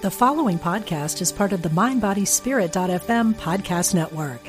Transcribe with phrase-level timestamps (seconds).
[0.00, 4.40] The following podcast is part of the MindBodySpirit.fm podcast network.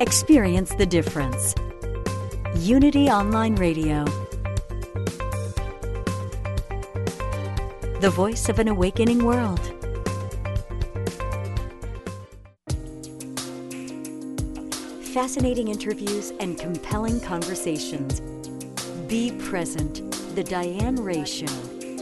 [0.00, 1.54] Experience the difference.
[2.56, 4.04] Unity Online Radio.
[8.00, 9.60] The voice of an awakening world.
[15.14, 18.20] Fascinating interviews and compelling conversations.
[19.06, 20.05] Be present.
[20.36, 21.46] The Diane Ray Show.
[21.46, 21.96] Hello,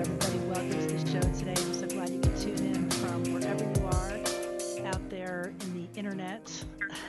[0.00, 0.38] everybody.
[0.48, 1.54] Welcome to the show today.
[1.54, 4.18] I'm so glad you can tune in from wherever you are
[4.86, 6.50] out there in the internet,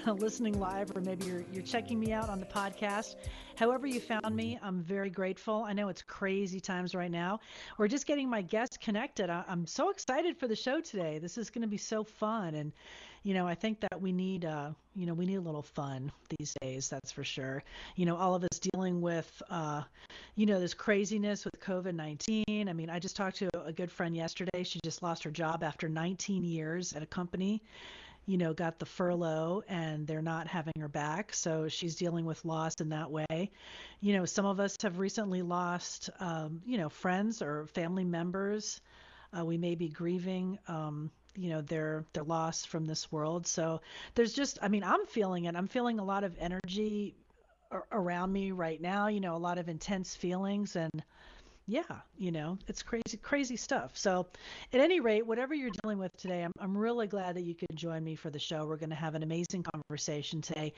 [0.18, 3.16] listening live, or maybe you're, you're checking me out on the podcast.
[3.56, 5.64] However, you found me, I'm very grateful.
[5.66, 7.40] I know it's crazy times right now.
[7.78, 9.30] We're just getting my guests connected.
[9.30, 11.20] I, I'm so excited for the show today.
[11.20, 12.56] This is going to be so fun.
[12.56, 12.74] And
[13.24, 16.12] you know, I think that we need, uh, you know, we need a little fun
[16.40, 16.90] these days.
[16.90, 17.64] That's for sure.
[17.96, 19.84] You know, all of us dealing with, uh,
[20.36, 22.44] you know, this craziness with COVID 19.
[22.50, 24.64] I mean, I just talked to a good friend yesterday.
[24.64, 27.62] She just lost her job after 19 years at a company.
[28.26, 31.34] You know, got the furlough and they're not having her back.
[31.34, 33.52] So she's dealing with loss in that way.
[34.00, 38.80] You know, some of us have recently lost, um, you know, friends or family members.
[39.38, 40.60] Uh, we may be grieving.
[40.68, 43.48] Um, you know their their loss from this world.
[43.48, 43.82] So
[44.16, 45.56] there's just i mean i'm feeling it.
[45.56, 47.16] I'm feeling a lot of energy
[47.92, 50.76] around me right now you know a lot of intense feelings.
[50.76, 51.04] And
[51.68, 51.84] yeah,
[52.18, 53.92] you know, it's crazy, crazy stuff.
[53.94, 54.28] So,
[54.74, 57.76] at any rate, whatever you're dealing with today, I'm, I'm really glad that you could
[57.76, 58.66] join me for the show.
[58.66, 60.74] We're going to have an amazing conversation today.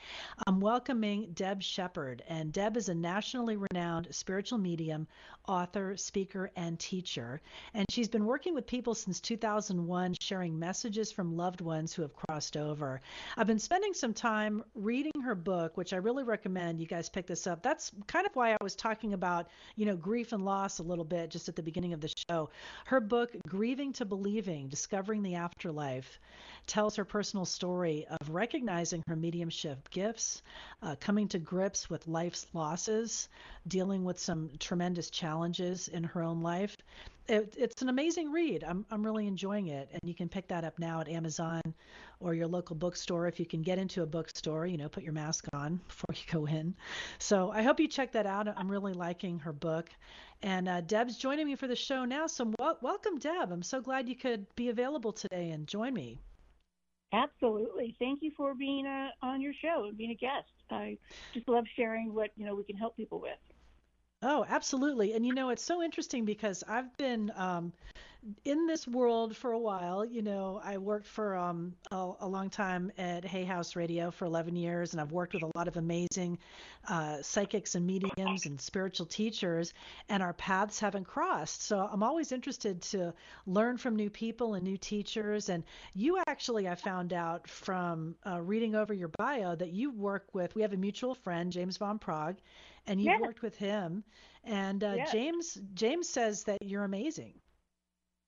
[0.46, 5.06] I'm welcoming Deb Shepard, and Deb is a nationally renowned spiritual medium,
[5.48, 7.40] author, speaker, and teacher.
[7.72, 12.14] And she's been working with people since 2001, sharing messages from loved ones who have
[12.14, 13.00] crossed over.
[13.36, 17.26] I've been spending some time reading her book, which I really recommend you guys pick
[17.26, 17.62] this up.
[17.62, 21.30] That's kind of why I was talking about, you know, grief and loss little bit
[21.30, 22.50] just at the beginning of the show.
[22.86, 26.18] Her book, Grieving to Believing Discovering the Afterlife,
[26.66, 30.42] tells her personal story of recognizing her mediumship gifts,
[30.82, 33.28] uh, coming to grips with life's losses,
[33.68, 36.76] dealing with some tremendous challenges in her own life.
[37.26, 38.64] It, it's an amazing read.
[38.64, 39.88] I'm, I'm really enjoying it.
[39.92, 41.62] And you can pick that up now at Amazon
[42.20, 45.12] or your local bookstore if you can get into a bookstore, you know, put your
[45.12, 46.74] mask on before you go in.
[47.18, 48.48] So I hope you check that out.
[48.48, 49.90] I'm really liking her book.
[50.44, 52.26] And uh, Deb's joining me for the show now.
[52.26, 53.50] So w- welcome, Deb.
[53.50, 56.20] I'm so glad you could be available today and join me.
[57.14, 57.96] Absolutely.
[57.98, 60.50] Thank you for being uh, on your show and being a guest.
[60.70, 60.98] I
[61.32, 63.38] just love sharing what you know we can help people with.
[64.26, 65.12] Oh, absolutely.
[65.12, 67.74] And you know, it's so interesting because I've been um,
[68.46, 70.02] in this world for a while.
[70.02, 74.24] You know, I worked for um, a, a, long time at Hay House Radio for
[74.24, 76.38] 11 years, and I've worked with a lot of amazing
[76.88, 79.74] uh, psychics and mediums and spiritual teachers,
[80.08, 81.62] and our paths haven't crossed.
[81.62, 83.12] So I'm always interested to
[83.46, 85.50] learn from new people and new teachers.
[85.50, 85.64] And
[85.94, 90.54] you actually, I found out from uh, reading over your bio that you work with,
[90.54, 92.36] we have a mutual friend, James Van Praagh,
[92.86, 94.04] and you've worked with him.
[94.44, 97.34] And uh, James James says that you're amazing.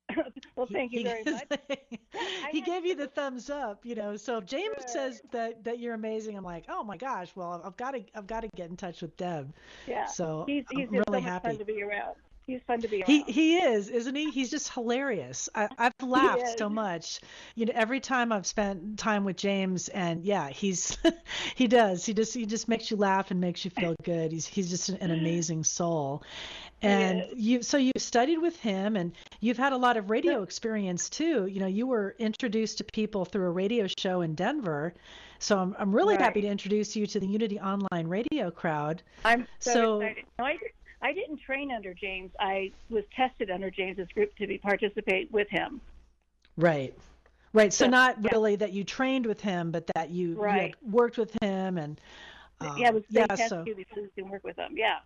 [0.56, 1.44] well, thank you very much.
[2.53, 4.16] he gave you the thumbs up, you know.
[4.16, 7.33] So if James says that that you're amazing, I'm like, oh my gosh.
[7.34, 9.53] Well, I've got to I've got to get in touch with Deb.
[9.87, 10.06] Yeah.
[10.06, 11.56] So he's he's I'm really so happy.
[11.56, 12.15] to be around.
[12.47, 13.07] He's fun to be around.
[13.09, 14.31] He he is, isn't he?
[14.31, 15.49] He's just hilarious.
[15.53, 17.21] I, I've laughed so much.
[17.57, 20.97] You know, every time I've spent time with James, and yeah, he's
[21.57, 22.07] he does.
[22.07, 24.31] He just he just makes you laugh and makes you feel good.
[24.31, 26.23] He's he's just an, an amazing soul.
[26.83, 31.11] And you so you studied with him, and you've had a lot of radio experience
[31.11, 31.47] too.
[31.47, 34.95] You know, you were introduced to people through a radio show in Denver.
[35.41, 36.23] So I'm I'm really right.
[36.23, 39.03] happy to introduce you to the Unity Online Radio crowd.
[39.25, 40.25] I'm so, so excited.
[40.39, 40.59] No, I,
[41.06, 42.33] I didn't train under James.
[42.41, 45.81] I was tested under James's group to be participate with him.
[46.56, 46.94] Right.
[47.53, 47.72] Right.
[47.72, 48.31] So, So, not yeah.
[48.33, 52.00] really that you trained with him, but that you, you worked with him and
[52.61, 54.75] um, yeah, it was yeah, test so you before you can work with them.
[54.77, 54.99] Yeah.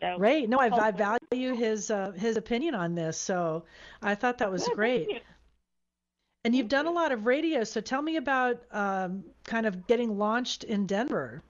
[0.00, 0.50] So, great.
[0.50, 3.16] No, I, I value his uh, his opinion on this.
[3.16, 3.64] So
[4.02, 5.08] I thought that was Good, great.
[5.08, 5.20] you.
[6.44, 7.64] And you've done a lot of radio.
[7.64, 11.42] So tell me about um, kind of getting launched in Denver.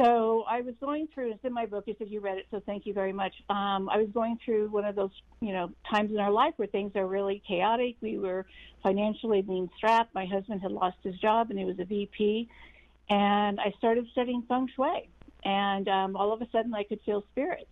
[0.00, 1.32] So I was going through.
[1.32, 1.84] It's in my book.
[1.86, 3.32] You said you read it, so thank you very much.
[3.48, 6.66] Um, I was going through one of those, you know, times in our life where
[6.66, 7.94] things are really chaotic.
[8.00, 8.44] We were
[8.82, 10.12] financially being strapped.
[10.12, 12.48] My husband had lost his job, and he was a VP.
[13.08, 15.08] And I started studying feng shui,
[15.44, 17.70] and um, all of a sudden I could feel spirits,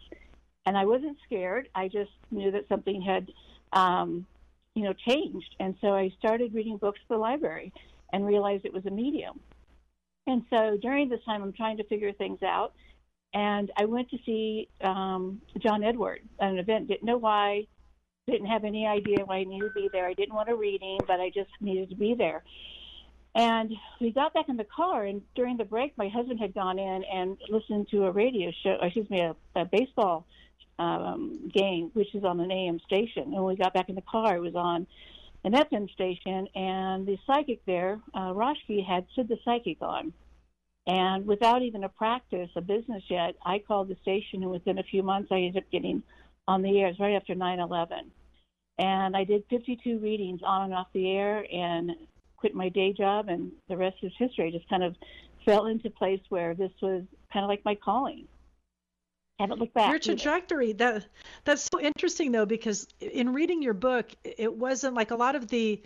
[0.64, 1.70] and I wasn't scared.
[1.74, 3.32] I just knew that something had,
[3.72, 4.26] um,
[4.74, 5.56] you know, changed.
[5.58, 7.72] And so I started reading books at the library,
[8.12, 9.40] and realized it was a medium.
[10.26, 12.74] And so during this time, I'm trying to figure things out.
[13.34, 16.88] And I went to see um, John Edward at an event.
[16.88, 17.66] Didn't know why.
[18.28, 20.06] Didn't have any idea why I needed to be there.
[20.06, 22.44] I didn't want a reading, but I just needed to be there.
[23.34, 26.78] And we got back in the car, and during the break, my husband had gone
[26.78, 30.26] in and listened to a radio show, excuse me, a, a baseball
[30.78, 33.24] um, game, which is on an AM station.
[33.24, 34.86] And when we got back in the car, it was on
[35.44, 40.12] an FM station, and the psychic there, uh, Roshki, had Sid the Psychic on.
[40.86, 44.84] And without even a practice, a business yet, I called the station, and within a
[44.84, 46.02] few months, I ended up getting
[46.48, 46.88] on the air.
[46.88, 48.10] It was right after 9 11.
[48.78, 51.92] And I did 52 readings on and off the air and
[52.36, 54.48] quit my day job, and the rest is history.
[54.48, 54.96] I just kind of
[55.44, 57.02] fell into place where this was
[57.32, 58.26] kind of like my calling.
[59.42, 59.90] Haven't looked back.
[59.90, 61.06] Your trajectory that
[61.44, 65.48] that's so interesting though because in reading your book, it wasn't like a lot of
[65.48, 65.82] the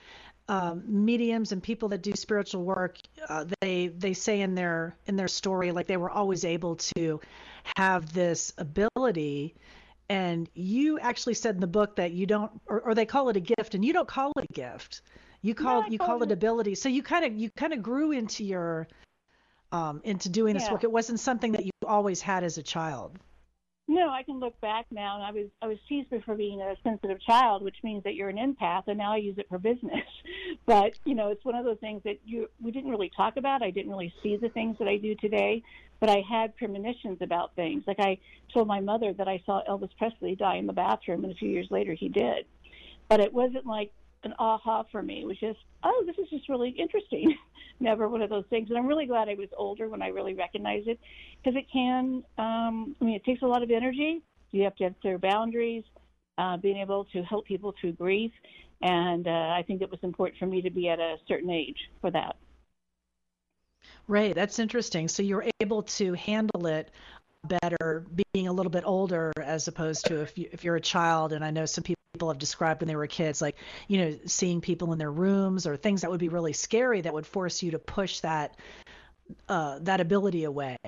[0.48, 2.98] um, mediums and people that do spiritual work,
[3.28, 7.20] uh, they they say in their in their story like they were always able to
[7.76, 9.54] have this ability
[10.08, 13.36] and you actually said in the book that you don't or, or, they call it
[13.36, 15.02] a gift and you don't call it a gift
[15.46, 16.74] you call you call it ability.
[16.74, 18.88] So you kind of you kind of grew into your
[19.72, 20.84] um, into doing this work.
[20.84, 23.18] It wasn't something that you always had as a child.
[23.88, 26.74] No, I can look back now, and I was I was teased for being a
[26.82, 30.04] sensitive child, which means that you're an empath, and now I use it for business.
[30.66, 33.62] but you know, it's one of those things that you we didn't really talk about.
[33.62, 35.62] I didn't really see the things that I do today,
[36.00, 37.84] but I had premonitions about things.
[37.86, 38.18] Like I
[38.52, 41.48] told my mother that I saw Elvis Presley die in the bathroom, and a few
[41.48, 42.44] years later he did.
[43.08, 43.92] But it wasn't like
[44.24, 45.24] an aha for me.
[45.24, 47.36] Was just, oh, this is just really interesting.
[47.80, 48.70] Never one of those things.
[48.70, 50.98] And I'm really glad I was older when I really recognized it
[51.42, 54.22] because it can, um, I mean, it takes a lot of energy.
[54.50, 55.84] You have to have clear boundaries,
[56.38, 58.32] uh, being able to help people through grief.
[58.82, 61.78] And uh, I think it was important for me to be at a certain age
[62.00, 62.36] for that.
[64.08, 65.08] Right, that's interesting.
[65.08, 66.90] So you're able to handle it
[67.46, 71.32] better being a little bit older as opposed to if you if you're a child
[71.32, 73.56] and I know some people people have described when they were kids, like,
[73.88, 77.12] you know, seeing people in their rooms or things that would be really scary that
[77.12, 78.56] would force you to push that
[79.50, 80.78] uh, that ability away.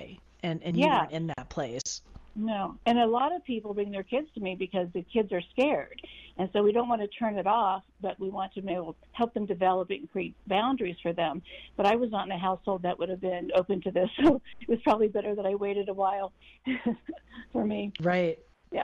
[0.41, 1.01] And, and you yeah.
[1.01, 2.01] weren't in that place.
[2.35, 2.77] No.
[2.85, 6.01] And a lot of people bring their kids to me because the kids are scared.
[6.37, 8.93] And so we don't want to turn it off, but we want to be able
[8.93, 11.41] to help them develop it and create boundaries for them.
[11.75, 14.09] But I was not in a household that would have been open to this.
[14.23, 16.31] So it was probably better that I waited a while
[17.51, 17.91] for me.
[17.99, 18.39] Right.
[18.71, 18.83] Yeah.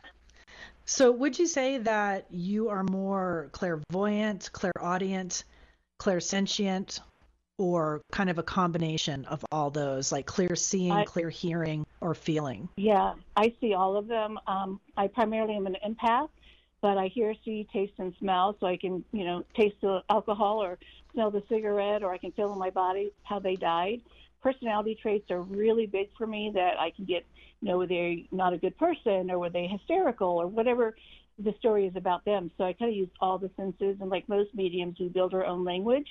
[0.85, 5.43] So, would you say that you are more clairvoyant, clairaudient,
[5.99, 6.99] clairsentient,
[7.57, 12.13] or kind of a combination of all those, like clear seeing, I, clear hearing, or
[12.13, 12.69] feeling?
[12.77, 14.39] Yeah, I see all of them.
[14.45, 16.29] Um, I primarily am an empath,
[16.81, 20.61] but I hear, see, taste, and smell, so I can, you know, taste the alcohol
[20.61, 20.77] or
[21.13, 24.01] smell the cigarette, or I can feel in my body how they died.
[24.45, 27.25] Personality traits are really big for me that I can get
[27.61, 30.95] you know, were they not a good person or were they hysterical or whatever
[31.39, 32.51] the story is about them.
[32.55, 35.43] So I kind of use all the senses, and like most mediums, we build our
[35.43, 36.07] own language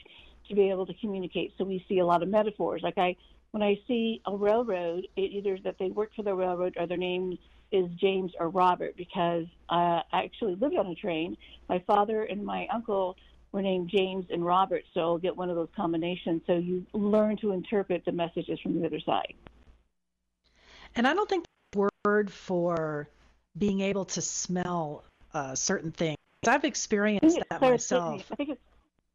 [0.48, 1.54] to be able to communicate.
[1.56, 2.82] So we see a lot of metaphors.
[2.82, 3.14] Like I,
[3.52, 6.96] when I see a railroad, it either that they work for the railroad or their
[6.96, 7.38] name
[7.70, 11.36] is James or Robert because uh, I actually lived on a train.
[11.69, 13.14] My father and my uncle
[13.55, 16.43] were named James and Robert, so I'll get one of those combinations.
[16.47, 19.35] So you learn to interpret the messages from the other side.
[20.97, 23.08] And I don't think the word for
[23.56, 26.19] being able to smell uh, certain things.
[26.46, 28.27] I've experienced that myself.
[28.32, 28.61] I think it's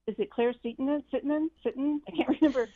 [0.07, 1.03] is it Claire Seaton?
[1.13, 1.49] Sitton?
[1.63, 1.99] Sitton?
[2.07, 2.67] I can't remember.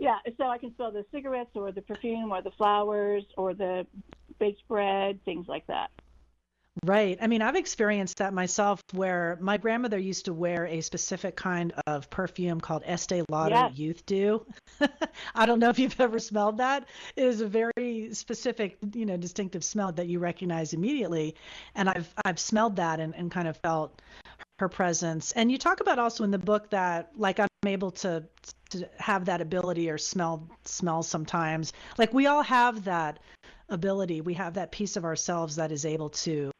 [0.00, 3.86] yeah, so I can smell the cigarettes or the perfume or the flowers or the
[4.40, 5.90] baked bread, things like that.
[6.84, 7.18] Right.
[7.20, 11.74] I mean, I've experienced that myself where my grandmother used to wear a specific kind
[11.86, 13.78] of perfume called Estee Lauder yes.
[13.78, 14.46] Youth Dew.
[15.34, 16.88] I don't know if you've ever smelled that.
[17.16, 21.34] It is a very specific, you know, distinctive smell that you recognize immediately.
[21.74, 24.00] And I've I've smelled that and, and kind of felt
[24.58, 25.32] her presence.
[25.32, 28.24] And you talk about also in the book that like I'm able to
[28.70, 31.74] to have that ability or smell smell sometimes.
[31.98, 33.18] Like we all have that
[33.68, 34.22] ability.
[34.22, 36.50] We have that piece of ourselves that is able to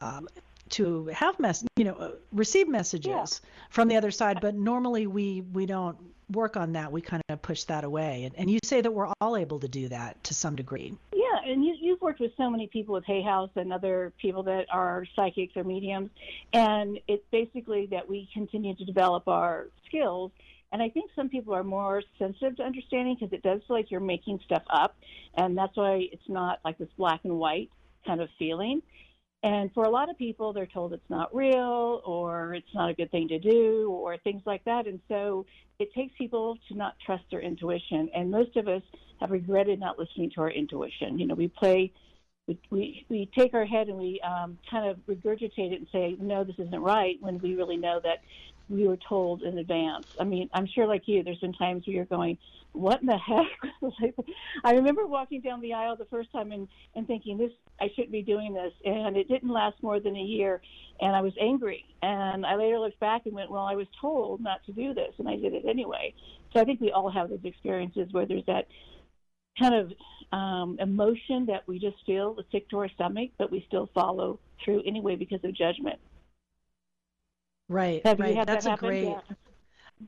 [0.00, 0.28] um,
[0.70, 3.50] to have mess, you know, uh, receive messages yeah.
[3.70, 4.40] from the other side.
[4.40, 5.96] But normally we we don't
[6.30, 6.90] work on that.
[6.90, 8.24] We kind of push that away.
[8.24, 10.96] And, and you say that we're all able to do that to some degree.
[11.12, 14.42] Yeah, and you, you've worked with so many people with Hay House and other people
[14.44, 16.10] that are psychics or mediums,
[16.52, 20.32] and it's basically that we continue to develop our skills.
[20.72, 23.90] And I think some people are more sensitive to understanding because it does feel like
[23.90, 24.96] you're making stuff up,
[25.34, 27.70] and that's why it's not like this black and white
[28.06, 28.82] kind of feeling.
[29.44, 32.94] And for a lot of people, they're told it's not real or it's not a
[32.94, 34.86] good thing to do or things like that.
[34.86, 35.44] And so
[35.78, 38.08] it takes people to not trust their intuition.
[38.14, 38.80] And most of us
[39.20, 41.18] have regretted not listening to our intuition.
[41.18, 41.92] You know, we play,
[42.48, 46.16] we we, we take our head and we um, kind of regurgitate it and say,
[46.18, 48.22] no, this isn't right, when we really know that
[48.68, 50.06] we were told in advance.
[50.18, 52.38] I mean, I'm sure, like you, there's been times where you're going,
[52.72, 54.14] "What in the heck?"
[54.64, 58.12] I remember walking down the aisle the first time and and thinking, "This, I shouldn't
[58.12, 60.62] be doing this," and it didn't last more than a year,
[61.00, 61.84] and I was angry.
[62.02, 65.12] And I later looked back and went, "Well, I was told not to do this,
[65.18, 66.14] and I did it anyway."
[66.52, 68.66] So I think we all have those experiences where there's that
[69.58, 69.92] kind of
[70.32, 74.40] um, emotion that we just feel the sick to our stomach, but we still follow
[74.64, 75.98] through anyway because of judgment.
[77.68, 78.46] Right, Have right.
[78.46, 79.04] That's that a great.
[79.04, 79.20] Yeah.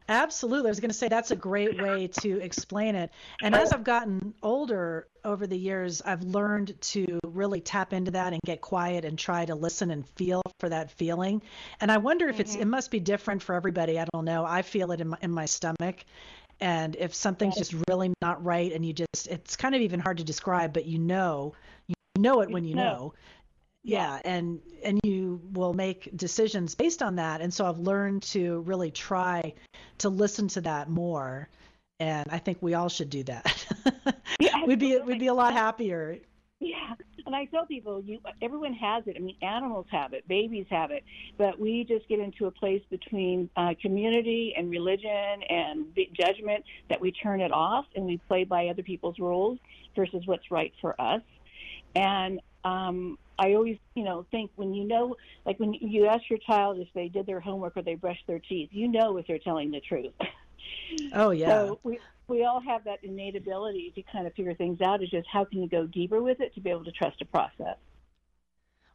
[0.09, 0.69] Absolutely.
[0.69, 3.11] I was going to say that's a great way to explain it.
[3.41, 8.33] And as I've gotten older over the years, I've learned to really tap into that
[8.33, 11.41] and get quiet and try to listen and feel for that feeling.
[11.81, 12.63] And I wonder if it's Mm-hmm.
[12.63, 13.99] it must be different for everybody.
[13.99, 14.45] I don't know.
[14.45, 16.05] I feel it in my, in my stomach.
[16.61, 20.19] And if something's just really not right and you just it's kind of even hard
[20.19, 21.55] to describe, but you know,
[21.87, 23.15] you know it when you know.
[23.87, 28.61] Yeah and and you will make decisions based on that and so i've learned to
[28.61, 29.53] really try
[29.99, 31.49] to listen to that more
[32.01, 33.67] and i think we all should do that
[34.39, 36.19] Yeah, we'd be we'd be a lot happier
[36.61, 36.95] Yeah,
[37.27, 39.17] and I tell people, you everyone has it.
[39.17, 41.05] I mean, animals have it, babies have it,
[41.37, 47.01] but we just get into a place between uh, community and religion and judgment that
[47.01, 49.59] we turn it off and we play by other people's rules
[49.97, 51.21] versus what's right for us.
[51.97, 56.39] And um, I always, you know, think when you know, like when you ask your
[56.41, 59.39] child if they did their homework or they brushed their teeth, you know if they're
[59.39, 60.13] telling the truth.
[61.13, 64.81] oh yeah So we we all have that innate ability to kind of figure things
[64.81, 65.01] out.
[65.01, 67.25] It's just how can you go deeper with it to be able to trust a
[67.25, 67.77] process.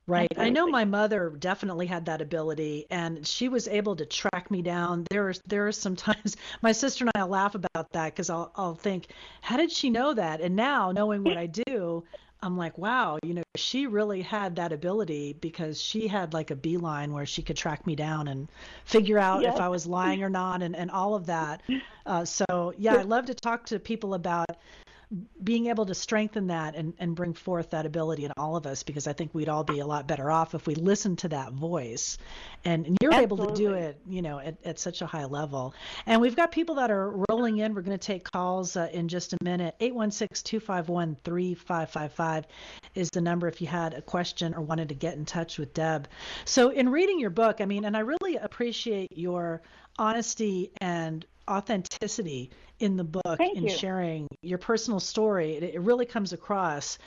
[0.08, 0.28] Right.
[0.36, 4.62] I know my mother definitely had that ability and she was able to track me
[4.62, 5.06] down.
[5.10, 8.52] There are there are some times my sister and I laugh about that cuz I'll
[8.56, 9.08] I'll think
[9.42, 10.42] how did she know that?
[10.42, 12.04] And now knowing what I do,
[12.44, 16.56] I'm like, wow, you know, she really had that ability because she had like a
[16.56, 18.48] beeline where she could track me down and
[18.86, 19.56] figure out Yes.
[19.56, 21.62] if I was lying or not and, and all of that.
[22.06, 24.50] Uh, so yeah, I love to talk to people about
[25.44, 28.84] being able to strengthen that and, and bring forth that ability in all of us
[28.84, 31.52] because I think we'd all be a lot better off if we listened to that
[31.52, 32.18] voice.
[32.64, 35.74] And, and you're able to do it, you know, at, at such a high level.
[36.06, 37.74] And we've got people that are rolling in.
[37.74, 39.76] We're going to take calls uh, in just a minute.
[39.82, 42.46] 816-251-3555
[42.96, 45.74] is the number if you had a question or wanted to get in touch with
[45.74, 46.08] Deb.
[46.46, 49.62] So in reading your book, I mean, and I really appreciate your
[49.98, 52.52] honesty and authenticity
[52.82, 53.70] in the book Thank in you.
[53.70, 55.56] sharing your personal story.
[55.56, 56.98] It, it really comes across,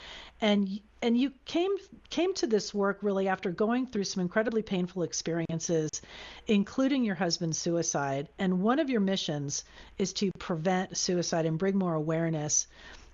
[0.41, 1.71] and and you came
[2.09, 5.89] came to this work really after going through some incredibly painful experiences,
[6.47, 8.29] including your husband's suicide.
[8.39, 9.65] And one of your missions
[9.97, 12.67] is to prevent suicide and bring more awareness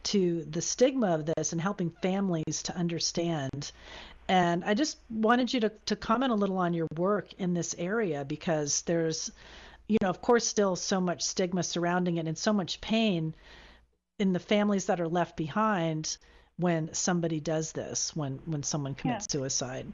[0.03, 3.71] to the stigma of this and helping families to understand.
[4.27, 7.75] And I just wanted you to, to comment a little on your work in this
[7.77, 9.31] area because there's
[9.91, 13.35] you know, of course, still so much stigma surrounding it and so much pain
[14.19, 16.17] in the families that are left behind
[16.55, 19.91] when somebody does this, when when someone commits suicide.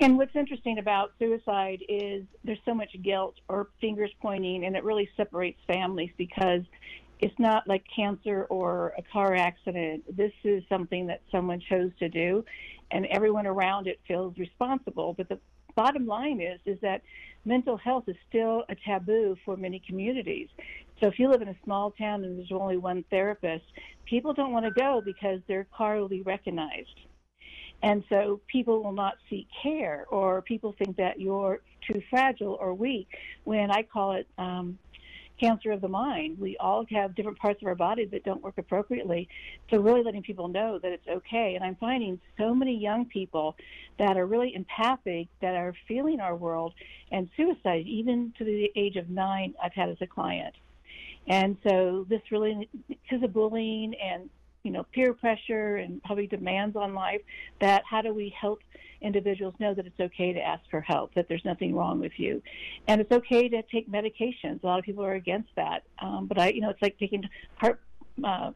[0.00, 4.84] And what's interesting about suicide is there's so much guilt or fingers pointing, and it
[4.84, 6.60] really separates families because
[7.20, 10.04] it's not like cancer or a car accident.
[10.14, 12.44] This is something that someone chose to do,
[12.90, 15.14] and everyone around it feels responsible.
[15.14, 15.38] But the
[15.74, 17.00] bottom line is is that
[17.44, 20.48] mental health is still a taboo for many communities.
[21.00, 23.64] So if you live in a small town and there's only one therapist,
[24.04, 27.00] people don't want to go because their car will be recognized.
[27.82, 32.74] And so people will not seek care, or people think that you're too fragile or
[32.74, 33.08] weak.
[33.42, 34.78] When I call it um,
[35.42, 38.58] cancer of the mind, we all have different parts of our body that don't work
[38.58, 39.28] appropriately.
[39.70, 41.54] So, really letting people know that it's okay.
[41.56, 43.56] And I'm finding so many young people
[43.98, 46.74] that are really empathic, that are feeling our world,
[47.10, 50.54] and suicide, even to the age of nine, I've had as a client.
[51.26, 54.30] And so, this really, because of bullying and
[54.62, 57.20] you know, peer pressure and probably demands on life,
[57.60, 58.60] that how do we help
[59.00, 62.40] individuals know that it's okay to ask for help, that there's nothing wrong with you.
[62.86, 64.62] And it's okay to take medications.
[64.62, 65.82] A lot of people are against that.
[66.00, 67.80] Um, but I, you know, it's like taking heart,
[68.22, 68.52] uh,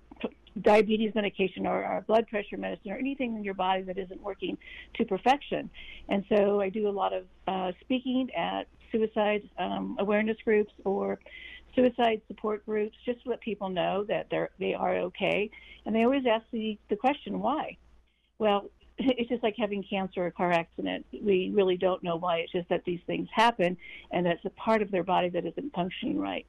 [0.62, 4.56] diabetes medication or, or blood pressure medicine or anything in your body that isn't working
[4.94, 5.68] to perfection.
[6.08, 11.18] And so I do a lot of uh, speaking at suicide um, awareness groups or
[11.76, 15.50] suicide support groups just to let people know that they're they are okay
[15.85, 17.76] and they always ask the, the question why
[18.38, 22.38] well it's just like having cancer or a car accident we really don't know why
[22.38, 23.76] it's just that these things happen
[24.11, 26.47] and that's a part of their body that isn't functioning right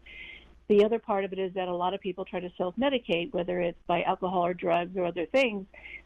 [0.69, 3.33] The other part of it is that a lot of people try to self medicate,
[3.33, 5.65] whether it's by alcohol or drugs or other things,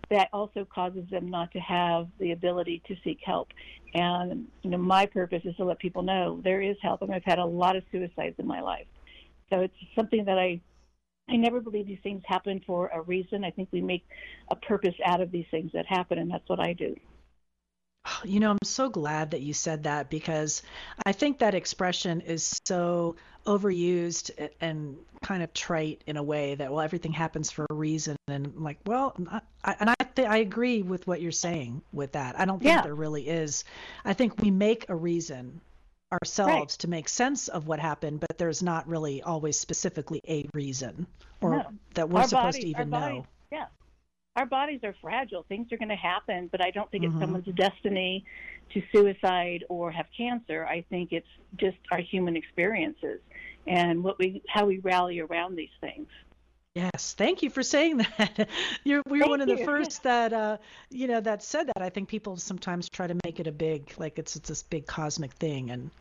[0.09, 3.49] that also causes them not to have the ability to seek help.
[3.93, 7.01] And, you know, my purpose is to let people know there is help.
[7.01, 8.85] And I've had a lot of suicides in my life.
[9.51, 10.61] So it's something that I
[11.29, 13.43] I never believe these things happen for a reason.
[13.43, 14.05] I think we make
[14.49, 16.95] a purpose out of these things that happen, and that's what I do.
[18.05, 20.63] Oh, you know, I'm so glad that you said that because
[21.05, 23.15] I think that expression is so
[23.45, 28.15] overused and kind of trite in a way that well everything happens for a reason
[28.27, 29.15] and I'm like well
[29.63, 32.39] I, and I th- I agree with what you're saying with that.
[32.39, 32.81] I don't think yeah.
[32.81, 33.63] there really is.
[34.05, 35.59] I think we make a reason
[36.11, 36.69] ourselves right.
[36.69, 41.07] to make sense of what happened, but there's not really always specifically a reason
[41.41, 41.65] or no.
[41.93, 43.25] that we're our supposed to even know.
[43.51, 43.65] Yeah.
[44.35, 45.43] Our bodies are fragile.
[45.49, 47.17] Things are going to happen, but I don't think mm-hmm.
[47.17, 48.23] it's someone's destiny
[48.73, 50.65] to suicide or have cancer.
[50.65, 51.27] I think it's
[51.57, 53.19] just our human experiences
[53.67, 56.07] and what we how we rally around these things.
[56.75, 58.47] Yes, thank you for saying that.
[58.83, 60.57] You're we are one of the first that uh,
[60.89, 61.81] you know that said that.
[61.81, 64.87] I think people sometimes try to make it a big like it's it's this big
[64.87, 65.91] cosmic thing, and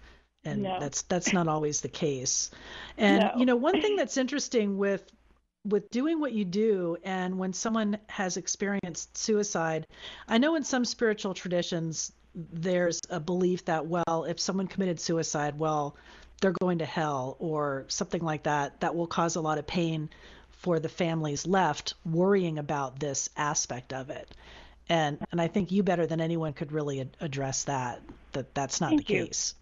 [0.44, 0.78] and no.
[0.78, 2.50] that's that's not always the case.
[2.98, 3.32] And no.
[3.36, 5.04] you know, one thing that's interesting with
[5.64, 9.86] with doing what you do and when someone has experienced suicide,
[10.28, 15.58] I know in some spiritual traditions there's a belief that well, if someone committed suicide,
[15.58, 15.96] well,
[16.40, 20.10] they're going to hell or something like that that will cause a lot of pain
[20.60, 24.30] for the families left worrying about this aspect of it.
[24.88, 28.02] And and I think you better than anyone could really ad- address that
[28.32, 29.26] that that's not Thank the you.
[29.26, 29.54] case.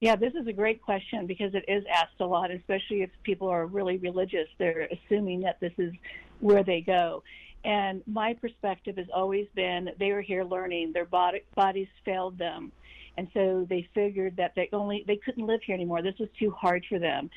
[0.00, 3.48] Yeah, this is a great question because it is asked a lot, especially if people
[3.48, 4.46] are really religious.
[4.58, 5.92] They're assuming that this is
[6.38, 7.24] where they go.
[7.64, 10.92] And my perspective has always been they were here learning.
[10.92, 12.70] Their body, bodies failed them.
[13.16, 16.02] And so they figured that they only they couldn't live here anymore.
[16.02, 17.28] This was too hard for them.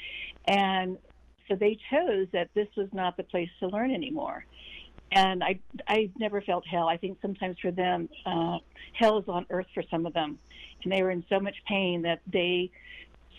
[0.45, 0.99] And
[1.51, 4.45] so they chose that this was not the place to learn anymore.
[5.11, 6.87] And I, I never felt hell.
[6.87, 8.59] I think sometimes for them, uh,
[8.93, 10.39] hell is on earth for some of them.
[10.83, 12.71] And they were in so much pain that they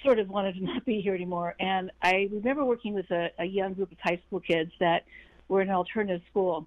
[0.04, 1.54] sort of wanted to not be here anymore.
[1.58, 5.04] And I remember working with a, a young group of high school kids that
[5.48, 6.66] were in an alternative school.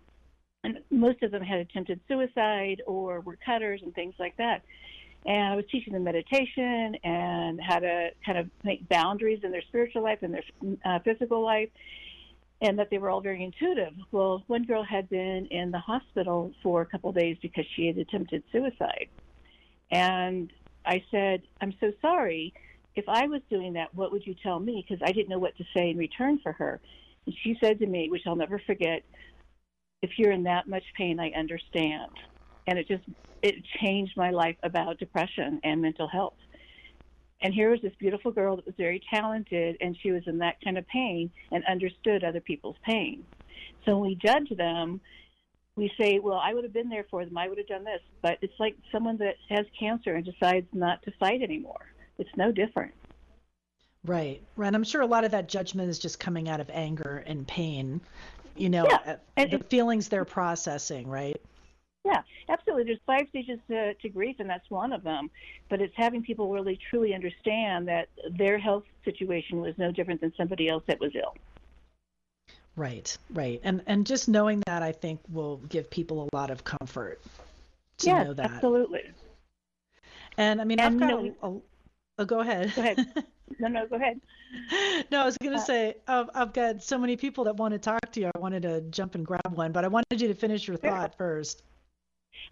[0.63, 4.63] And most of them had attempted suicide or were cutters and things like that
[5.25, 9.63] and I was teaching them meditation and how to kind of make boundaries in their
[9.63, 10.43] spiritual life and their
[10.85, 11.69] uh, physical life,
[12.61, 13.93] and that they were all very intuitive.
[14.11, 17.87] Well, one girl had been in the hospital for a couple of days because she
[17.87, 19.09] had attempted suicide,
[19.91, 20.51] and
[20.85, 22.53] I said, "I'm so sorry.
[22.95, 25.57] If I was doing that, what would you tell me?" Because I didn't know what
[25.57, 26.79] to say in return for her.
[27.25, 29.01] And she said to me, which I'll never forget,
[30.03, 32.11] "If you're in that much pain, I understand."
[32.67, 33.03] And it just
[33.41, 36.37] it changed my life about depression and mental health.
[37.41, 40.55] And here was this beautiful girl that was very talented, and she was in that
[40.63, 43.23] kind of pain and understood other people's pain.
[43.85, 45.01] So when we judge them,
[45.75, 47.37] we say, "Well, I would have been there for them.
[47.37, 51.03] I would have done this." But it's like someone that has cancer and decides not
[51.03, 51.85] to fight anymore.
[52.17, 52.93] It's no different.
[54.05, 54.73] Right, right.
[54.73, 58.01] I'm sure a lot of that judgment is just coming out of anger and pain.
[58.55, 58.99] You know, yeah.
[59.05, 61.41] Uh, and the feelings they're processing, right?
[62.05, 62.83] Yeah, absolutely.
[62.85, 65.31] There's five stages to, to grief, and that's one of them.
[65.69, 70.31] But it's having people really truly understand that their health situation was no different than
[70.37, 71.35] somebody else that was ill.
[72.77, 76.63] Right, right, and and just knowing that I think will give people a lot of
[76.63, 77.21] comfort
[77.99, 78.51] to yes, know that.
[78.51, 79.03] absolutely.
[80.37, 81.61] And I mean, I've got you know, a, a,
[82.19, 82.73] oh, go ahead.
[82.75, 83.07] Go ahead.
[83.59, 84.19] No, no, go ahead.
[85.11, 87.73] no, I was going to uh, say I've, I've got so many people that want
[87.73, 88.31] to talk to you.
[88.35, 91.15] I wanted to jump and grab one, but I wanted you to finish your thought
[91.15, 91.61] first.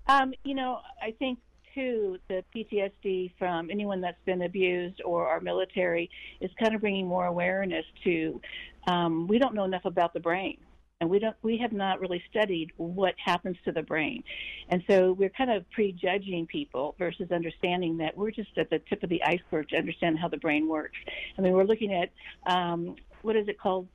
[0.07, 1.39] Um, you know, I think
[1.73, 7.07] too the PTSD from anyone that's been abused or our military is kind of bringing
[7.07, 8.39] more awareness to.
[8.87, 10.57] Um, we don't know enough about the brain,
[11.01, 11.35] and we don't.
[11.41, 14.23] We have not really studied what happens to the brain,
[14.69, 19.03] and so we're kind of prejudging people versus understanding that we're just at the tip
[19.03, 20.97] of the iceberg to understand how the brain works.
[21.37, 22.11] I mean, we're looking at
[22.51, 23.87] um, what is it called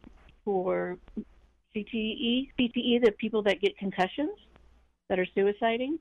[0.44, 0.97] for
[1.77, 2.51] CTE?
[2.59, 4.38] CTE, the people that get concussions
[5.09, 5.99] that are suiciding.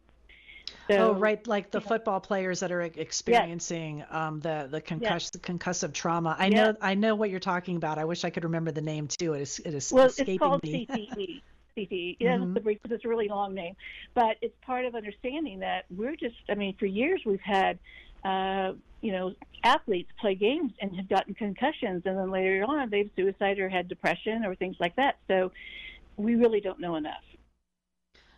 [0.90, 4.08] So, oh, right, like the football players that are experiencing yes.
[4.10, 5.32] um, the the concuss- yes.
[5.42, 6.36] concussive trauma.
[6.40, 6.56] I yes.
[6.56, 7.98] know I know what you're talking about.
[7.98, 9.34] I wish I could remember the name too.
[9.34, 10.88] It is it is well, escaping it's called me.
[10.90, 11.42] CTE.
[11.78, 12.18] CTE.
[12.20, 12.54] Yeah, mm-hmm.
[12.54, 13.76] the it's a really long name,
[14.14, 16.36] but it's part of understanding that we're just.
[16.50, 17.78] I mean, for years we've had,
[18.24, 23.10] uh, you know, athletes play games and have gotten concussions, and then later on they've
[23.16, 25.18] suicided or had depression or things like that.
[25.28, 25.52] So
[26.16, 27.24] we really don't know enough.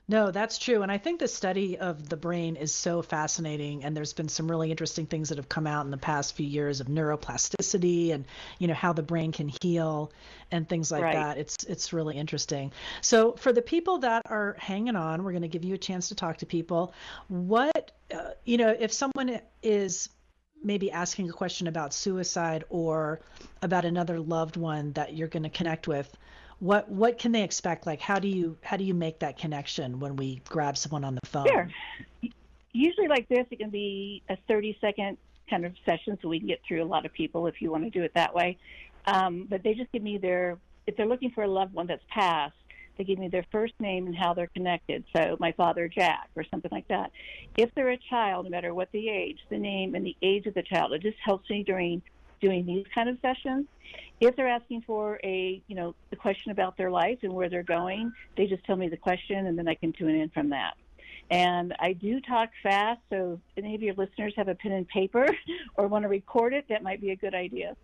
[0.10, 0.82] No, that's true.
[0.82, 3.84] And I think the study of the brain is so fascinating.
[3.84, 6.48] And there's been some really interesting things that have come out in the past few
[6.48, 8.26] years of neuroplasticity and,
[8.58, 10.12] you know, how the brain can heal
[10.50, 11.14] and things like right.
[11.14, 11.38] that.
[11.38, 12.72] It's it's really interesting.
[13.02, 16.10] So for the people that are hanging on, we're going to give you a chance
[16.10, 16.92] to talk to people.
[17.28, 20.10] What, uh, you know, if someone is
[20.64, 23.22] maybe asking a question about suicide or
[23.62, 26.18] about another loved one that you're going to connect with,
[26.60, 27.86] what what can they expect?
[27.86, 31.16] Like how do you how do you make that connection when we grab someone on
[31.16, 31.48] the phone?
[31.48, 31.70] Sure.
[32.72, 35.18] Usually like this, it can be a 30 second
[35.50, 37.84] kind of session, so we can get through a lot of people if you want
[37.86, 38.58] to do it that way.
[39.06, 42.04] Um, but they just give me their if they're looking for a loved one that's
[42.10, 42.54] passed,
[42.98, 45.06] they give me their first name and how they're connected.
[45.16, 47.12] So my father Jack or something like that.
[47.58, 50.54] If they're a child, no matter what the age, the name and the age of
[50.54, 52.02] the child, it just helps me during
[52.40, 53.66] doing these kind of sessions.
[54.20, 57.64] If they're asking for a, you know, the question about their life and where they're
[57.64, 60.76] going, they just tell me the question and then I can tune in from that.
[61.32, 64.88] And I do talk fast, so if any of your listeners have a pen and
[64.88, 65.28] paper
[65.76, 67.76] or want to record it, that might be a good idea.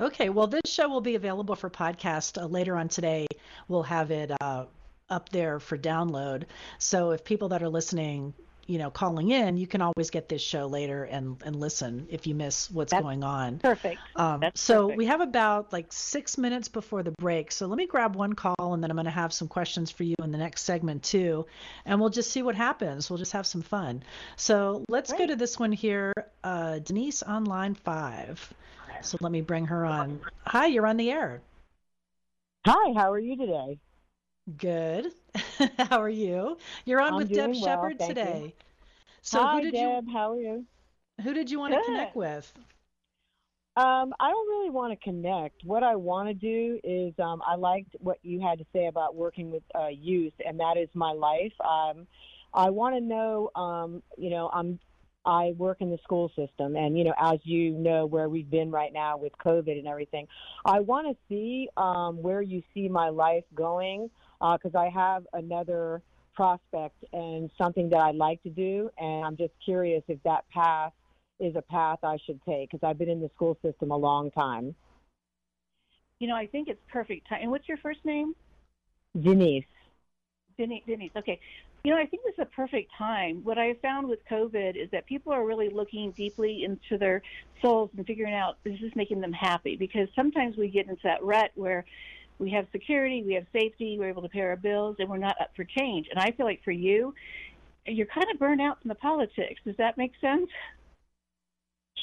[0.00, 3.26] Okay, well, this show will be available for podcast uh, later on today.
[3.68, 4.64] We'll have it uh,
[5.10, 6.44] up there for download.
[6.78, 8.32] So if people that are listening
[8.70, 12.24] you know, calling in, you can always get this show later and, and listen if
[12.24, 13.58] you miss what's That's going on.
[13.58, 13.98] Perfect.
[14.14, 14.98] Um, That's so perfect.
[14.98, 17.50] we have about like six minutes before the break.
[17.50, 20.04] So let me grab one call and then I'm going to have some questions for
[20.04, 21.46] you in the next segment too.
[21.84, 23.10] And we'll just see what happens.
[23.10, 24.04] We'll just have some fun.
[24.36, 25.18] So let's Great.
[25.18, 26.12] go to this one here.
[26.44, 28.54] Uh, Denise on line five.
[29.02, 30.20] So let me bring her on.
[30.46, 31.40] Hi, you're on the air.
[32.66, 33.80] Hi, how are you today?
[34.56, 35.12] Good.
[35.78, 36.56] how are you?
[36.84, 38.40] You're on I'm with Deb well, Shepard today.
[38.46, 38.52] You.
[39.22, 40.06] So Hi, who did Deb.
[40.06, 40.66] you How are you?
[41.22, 41.78] Who did you want Good.
[41.78, 42.52] to connect with?
[43.76, 45.64] Um, I don't really want to connect.
[45.64, 49.14] What I want to do is um, I liked what you had to say about
[49.14, 51.52] working with uh, youth, and that is my life.
[51.60, 52.06] Um,
[52.52, 54.78] I want to know, um, you know, I'm
[55.24, 58.70] I work in the school system, and you know, as you know, where we've been
[58.70, 60.26] right now with COVID and everything,
[60.64, 65.26] I want to see um, where you see my life going because uh, I have
[65.32, 66.02] another
[66.34, 70.92] prospect and something that I'd like to do, and I'm just curious if that path
[71.38, 74.30] is a path I should take because I've been in the school system a long
[74.30, 74.74] time.
[76.18, 77.40] You know, I think it's perfect time.
[77.42, 78.34] And what's your first name?
[79.18, 79.64] Denise.
[80.58, 80.82] Denise.
[80.86, 81.10] Denise.
[81.16, 81.40] Okay.
[81.82, 83.40] You know, I think this is a perfect time.
[83.42, 87.22] What I have found with COVID is that people are really looking deeply into their
[87.62, 89.76] souls and figuring out is this making them happy?
[89.76, 91.86] Because sometimes we get into that rut where
[92.40, 95.36] we have security, we have safety, we're able to pay our bills, and we're not
[95.40, 96.08] up for change.
[96.10, 97.14] And I feel like for you,
[97.86, 99.60] you're kind of burned out from the politics.
[99.64, 100.48] Does that make sense?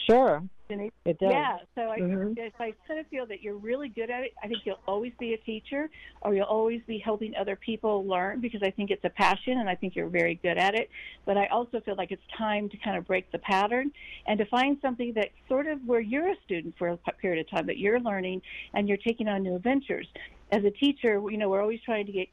[0.08, 0.44] Sure.
[0.70, 1.32] It does.
[1.32, 1.58] Yeah.
[1.76, 2.34] So I, mm-hmm.
[2.62, 4.34] I kind of feel that you're really good at it.
[4.44, 5.90] I think you'll always be a teacher,
[6.22, 9.70] or you'll always be helping other people learn because I think it's a passion, and
[9.70, 10.90] I think you're very good at it.
[11.26, 13.92] But I also feel like it's time to kind of break the pattern
[14.26, 17.50] and to find something that sort of where you're a student for a period of
[17.50, 18.42] time, that you're learning
[18.74, 20.08] and you're taking on new adventures.
[20.52, 22.28] As a teacher, you know, we're always trying to get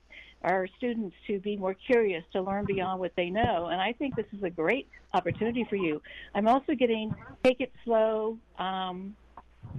[0.44, 3.68] our students to be more curious, to learn beyond what they know.
[3.72, 6.02] And I think this is a great opportunity for you.
[6.34, 8.38] I'm also getting take it slow.
[8.58, 9.16] Um,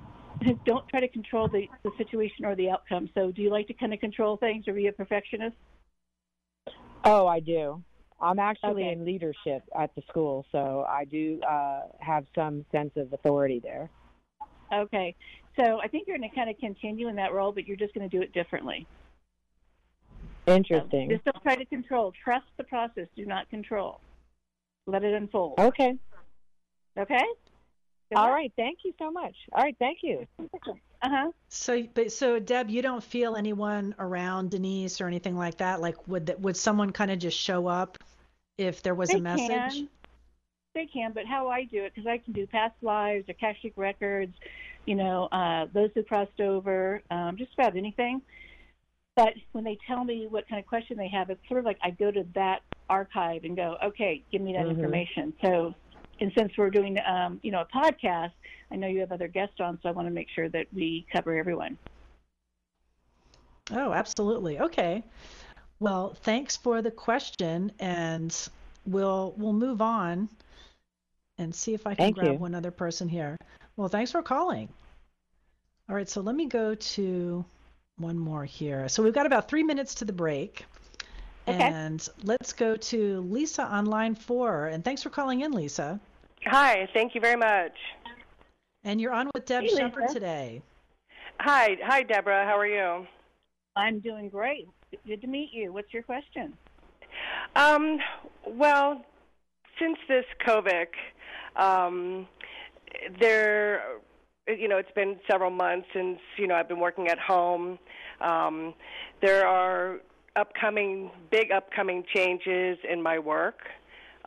[0.66, 3.10] don't try to control the, the situation or the outcome.
[3.14, 5.56] So, do you like to kind of control things or be a perfectionist?
[7.04, 7.84] Oh, I do.
[8.20, 8.94] I'm actually okay.
[8.94, 13.90] in leadership at the school, so I do uh, have some sense of authority there.
[14.74, 15.16] Okay.
[15.58, 17.94] So I think you're going to kind of continue in that role, but you're just
[17.94, 18.88] going to do it differently.
[20.48, 21.10] Interesting.
[21.10, 22.14] just don't try to control.
[22.24, 23.08] Trust the process.
[23.16, 24.00] Do not control.
[24.88, 25.60] Let it unfold.
[25.60, 25.98] Okay.
[26.98, 27.26] Okay.
[28.10, 28.36] Good All luck.
[28.36, 28.54] right.
[28.56, 29.36] Thank you so much.
[29.52, 29.76] All right.
[29.80, 30.28] Thank you.
[31.02, 31.32] Uh huh.
[31.50, 35.82] So, but so Deb, you don't feel anyone around Denise or anything like that.
[35.82, 37.98] Like, would that would someone kind of just show up
[38.58, 39.48] if there was they a message?
[39.48, 39.90] Can.
[40.76, 44.34] They can, but how I do it because I can do past lives, Akashic records,
[44.86, 48.22] you know, uh, those who crossed over, um, just about anything.
[49.16, 51.78] But when they tell me what kind of question they have, it's sort of like
[51.82, 54.72] I go to that archive and go, okay, give me that mm-hmm.
[54.72, 55.34] information.
[55.42, 55.74] So,
[56.20, 58.32] and since we're doing, um, you know, a podcast,
[58.72, 61.06] I know you have other guests on, so I want to make sure that we
[61.14, 61.78] cover everyone.
[63.72, 64.60] Oh, absolutely.
[64.60, 65.04] Okay.
[65.80, 68.36] Well, thanks for the question, and
[68.86, 70.30] we'll we'll move on
[71.38, 72.38] and see if I can Thank grab you.
[72.40, 73.38] one other person here.
[73.76, 74.70] Well, thanks for calling.
[75.90, 77.46] All right, so let me go to
[77.98, 78.88] one more here.
[78.90, 80.66] So we've got about three minutes to the break.
[81.48, 81.62] Okay.
[81.62, 84.68] And let's go to Lisa on line four.
[84.68, 86.00] And thanks for calling in, Lisa.
[86.48, 87.74] Hi, thank you very much.
[88.84, 90.62] And you're on with Deb Hey, Shepard today.
[91.40, 92.46] Hi, hi, Deborah.
[92.46, 93.08] How are you?
[93.76, 94.68] I'm doing great.
[95.06, 95.74] Good to meet you.
[95.74, 96.54] What's your question?
[97.56, 98.00] Um,
[98.48, 99.04] well,
[99.80, 100.88] since this COVID,
[101.56, 102.28] um,
[103.20, 103.84] there,
[104.48, 107.80] you know, it's been several months since you know I've been working at home.
[108.22, 108.74] Um,
[109.22, 110.00] there are
[110.36, 113.60] upcoming, big upcoming changes in my work,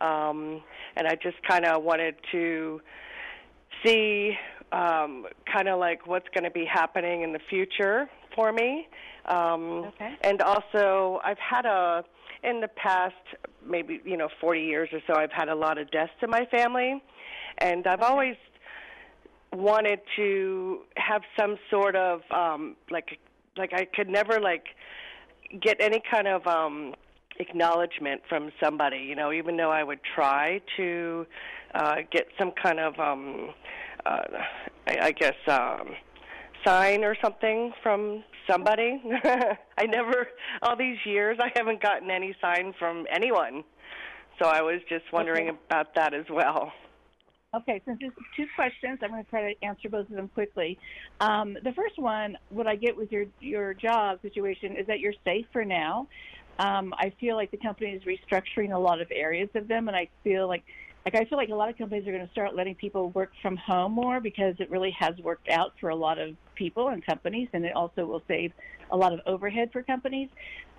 [0.01, 0.63] um,
[0.97, 2.81] and I just kind of wanted to
[3.85, 4.37] see
[4.73, 8.89] um, kind of like what's going to be happening in the future for me.
[9.27, 10.17] Um, Okay.
[10.23, 12.05] And also, I've had a
[12.43, 13.15] in the past
[13.67, 16.45] maybe you know 40 years or so, I've had a lot of deaths in my
[16.47, 17.03] family,
[17.59, 18.37] and I've always
[19.53, 23.19] wanted to have some sort of um, like
[23.57, 24.65] like I could never like
[25.61, 26.95] get any kind of um,
[27.39, 31.27] acknowledgement from somebody, you know, even though I would try to
[31.75, 33.51] uh, get some kind of, um,
[34.05, 34.21] uh,
[34.87, 35.95] I, I guess, um,
[36.65, 39.03] sign or something from somebody.
[39.25, 40.29] I never,
[40.63, 43.65] all these years, I haven't gotten any sign from anyone.
[44.41, 45.59] So I was just wondering Okay.
[45.69, 46.73] about that as well.
[47.55, 50.79] Okay, since there's two questions, I'm going to try to answer both of them quickly.
[51.19, 55.15] Um, the first one, what I get with your your job situation is that you're
[55.25, 56.09] safe for now.
[56.59, 59.97] Um, I feel like the company is restructuring a lot of areas of them, and
[59.97, 60.63] I feel like
[61.07, 63.31] like I feel like a lot of companies are going to start letting people work
[63.41, 67.05] from home more because it really has worked out for a lot of people and
[67.07, 68.53] companies, and it also will save
[68.91, 70.29] a lot of overhead for companies.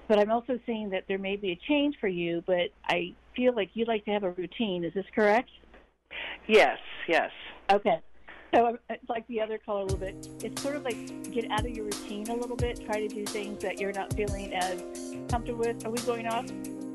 [0.07, 3.55] But I'm also seeing that there may be a change for you, but I feel
[3.55, 4.83] like you'd like to have a routine.
[4.83, 5.49] Is this correct?
[6.47, 7.31] Yes, yes.
[7.71, 7.99] Okay.
[8.53, 10.27] So um, it's like the other color a little bit.
[10.43, 12.83] It's sort of like get out of your routine a little bit.
[12.83, 14.81] Try to do things that you're not feeling as
[15.29, 15.85] comfortable with.
[15.85, 16.49] Are we going off?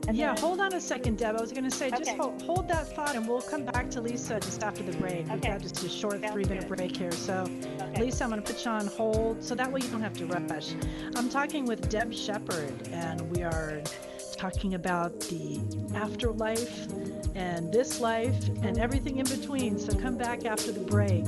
[0.07, 1.37] And yeah, then- hold on a second, Deb.
[1.37, 4.00] I was going to say, just hold, hold that thought, and we'll come back to
[4.00, 5.20] Lisa just after the break.
[5.27, 5.33] Okay.
[5.35, 6.77] We've got just a short Sounds three-minute good.
[6.77, 7.12] break here.
[7.12, 7.48] So,
[7.81, 8.03] Okay.
[8.03, 10.27] Lisa, I'm going to put you on hold, so that way you don't have to
[10.27, 10.74] rush.
[11.16, 13.81] I'm talking with Deb Shepard, and we are
[14.34, 15.60] talking about the
[15.94, 16.86] afterlife
[17.34, 19.78] and this life and everything in between.
[19.78, 21.24] So come back after the break.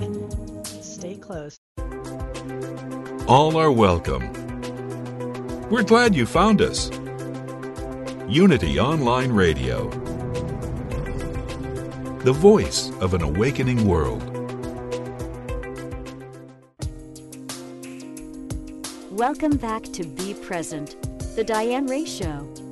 [0.65, 1.59] Stay close.
[3.29, 4.33] All are welcome.
[5.71, 6.91] We're glad you found us.
[8.29, 9.89] Unity Online Radio,
[12.21, 14.23] the voice of an awakening world.
[19.13, 20.97] Welcome back to Be Present,
[21.37, 22.66] The Diane Ray Show.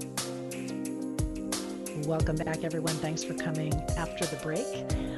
[2.06, 2.92] Welcome back, everyone.
[2.96, 4.66] Thanks for coming after the break.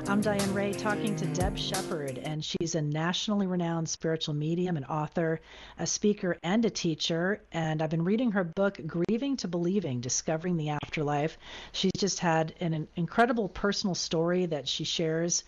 [0.09, 4.85] I'm Diane Ray talking to Deb Shepard, and she's a nationally renowned spiritual medium, an
[4.85, 5.41] author,
[5.81, 7.43] a speaker, and a teacher.
[7.51, 11.39] And I've been reading her book, Grieving to Believing Discovering the Afterlife.
[11.73, 15.43] She's just had an, an incredible personal story that she shares.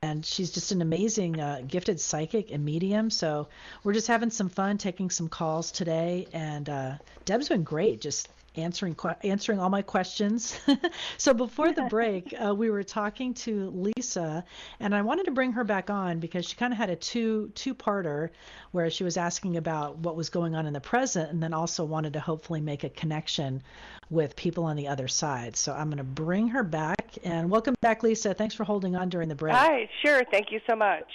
[0.00, 3.10] And she's just an amazing, uh, gifted psychic and medium.
[3.10, 3.48] So
[3.84, 6.28] we're just having some fun taking some calls today.
[6.32, 6.92] And uh,
[7.26, 10.58] Deb's been great, just answering answering all my questions.
[11.16, 14.44] so before the break, uh, we were talking to Lisa,
[14.80, 17.50] and I wanted to bring her back on because she kind of had a two
[17.54, 18.30] two parter
[18.72, 21.84] where she was asking about what was going on in the present, and then also
[21.84, 23.62] wanted to hopefully make a connection
[24.10, 25.56] with people on the other side.
[25.56, 28.34] So I'm going to bring her back, and welcome back, Lisa.
[28.34, 29.54] Thanks for holding on during the break.
[29.54, 30.22] Hi, sure.
[30.30, 31.06] Thank you so much.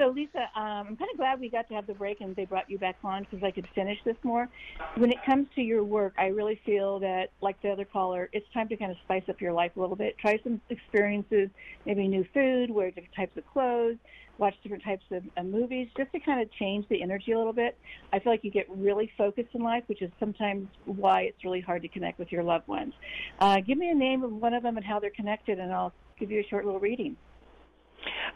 [0.00, 2.46] So Lisa, um, I'm kind of glad we got to have the break and they
[2.46, 4.48] brought you back on because I could finish this more.
[4.96, 8.46] When it comes to your work, I really feel that, like the other caller, it's
[8.54, 10.16] time to kind of spice up your life a little bit.
[10.16, 11.50] Try some experiences,
[11.84, 13.98] maybe new food, wear different types of clothes,
[14.38, 17.52] watch different types of uh, movies, just to kind of change the energy a little
[17.52, 17.76] bit.
[18.10, 21.60] I feel like you get really focused in life, which is sometimes why it's really
[21.60, 22.94] hard to connect with your loved ones.
[23.38, 25.92] Uh, give me a name of one of them and how they're connected, and I'll
[26.18, 27.18] give you a short little reading.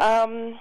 [0.00, 0.58] Um,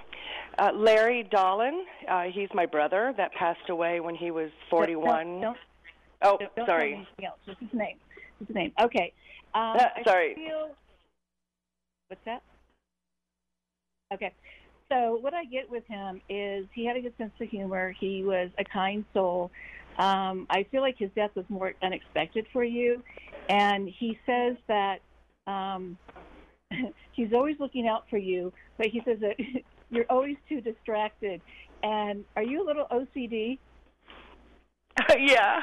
[0.58, 5.26] uh, Larry Dolan, uh, he's my brother that passed away when he was 41.
[5.26, 5.56] Don't, don't
[6.22, 7.08] oh, Don't tell me sorry.
[7.24, 7.38] else.
[7.46, 7.96] Just his name.
[8.38, 8.72] Just his name.
[8.80, 9.12] Okay.
[9.54, 10.34] Um, Uh, sorry.
[10.34, 10.70] Feel...
[12.08, 12.42] What's that?
[14.12, 14.32] Okay.
[14.90, 17.94] So what I get with him is he had a good sense of humor.
[17.98, 19.50] He was a kind soul.
[19.98, 23.02] Um, I feel like his death was more unexpected for you,
[23.48, 24.98] and he says that
[25.46, 25.96] um,
[27.12, 29.36] he's always looking out for you, but he says that
[29.90, 31.40] you're always too distracted.
[31.82, 33.58] And are you a little OCD?
[35.18, 35.60] yeah,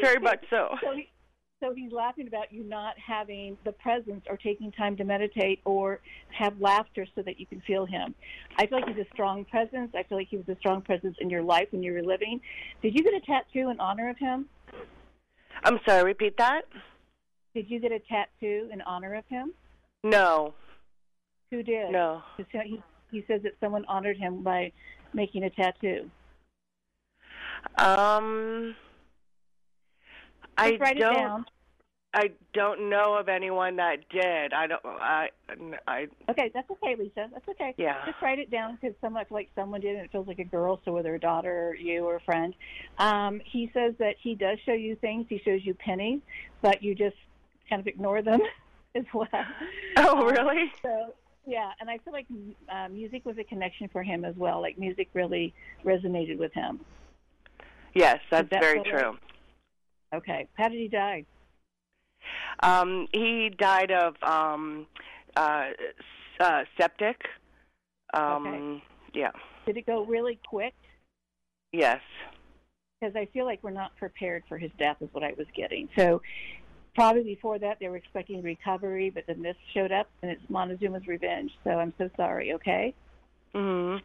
[0.00, 0.68] very much so.
[0.82, 1.08] so he,
[1.62, 6.00] so he's laughing about you not having the presence or taking time to meditate or
[6.36, 8.14] have laughter so that you can feel him.
[8.58, 9.92] I feel like he's a strong presence.
[9.94, 12.40] I feel like he was a strong presence in your life when you were living.
[12.82, 14.46] Did you get a tattoo in honor of him?
[15.62, 16.62] I'm sorry, repeat that?
[17.54, 19.52] Did you get a tattoo in honor of him?
[20.04, 20.54] No,
[21.50, 21.92] Who did?
[21.92, 22.22] No.
[22.36, 24.72] He, he says that someone honored him by
[25.14, 26.10] making a tattoo.
[27.78, 28.74] Um,
[30.56, 31.12] I write don't.
[31.12, 31.44] it down.
[32.14, 34.52] I don't know of anyone that did.
[34.52, 34.84] I don't.
[34.84, 35.28] I.
[35.86, 36.08] I.
[36.28, 37.28] Okay, that's okay, Lisa.
[37.32, 37.74] That's okay.
[37.78, 38.04] Yeah.
[38.04, 40.44] Just write it down because so much like someone did, and it feels like a
[40.44, 40.80] girl.
[40.84, 42.54] So whether a daughter, or you, or a friend,
[42.98, 45.26] um, he says that he does show you things.
[45.30, 46.20] He shows you pennies,
[46.60, 47.16] but you just
[47.68, 48.40] kind of ignore them
[48.96, 49.28] as well.
[49.96, 50.72] Oh, Um, really?
[50.82, 51.14] So
[51.46, 52.26] yeah, and I feel like
[52.68, 54.60] uh, music was a connection for him as well.
[54.60, 55.52] Like music really
[55.84, 56.80] resonated with him.
[57.94, 59.16] Yes, that's that very it- true.
[60.14, 61.24] Okay, how did he die?
[62.62, 64.86] Um, he died of um,
[65.36, 65.70] uh,
[66.38, 67.16] uh, septic.
[68.14, 68.82] Um, Okay.
[69.14, 69.30] Yeah.
[69.66, 70.74] Did it go really quick?
[71.72, 72.00] Yes.
[73.00, 75.88] because I feel like we're not prepared for his death, is what I was getting.
[75.96, 76.20] So
[76.94, 81.06] probably before that, they were expecting recovery, but then this showed up, and it's Montezuma's
[81.06, 81.50] revenge.
[81.64, 82.52] So I'm so sorry.
[82.54, 82.94] Okay,
[83.54, 83.96] hmm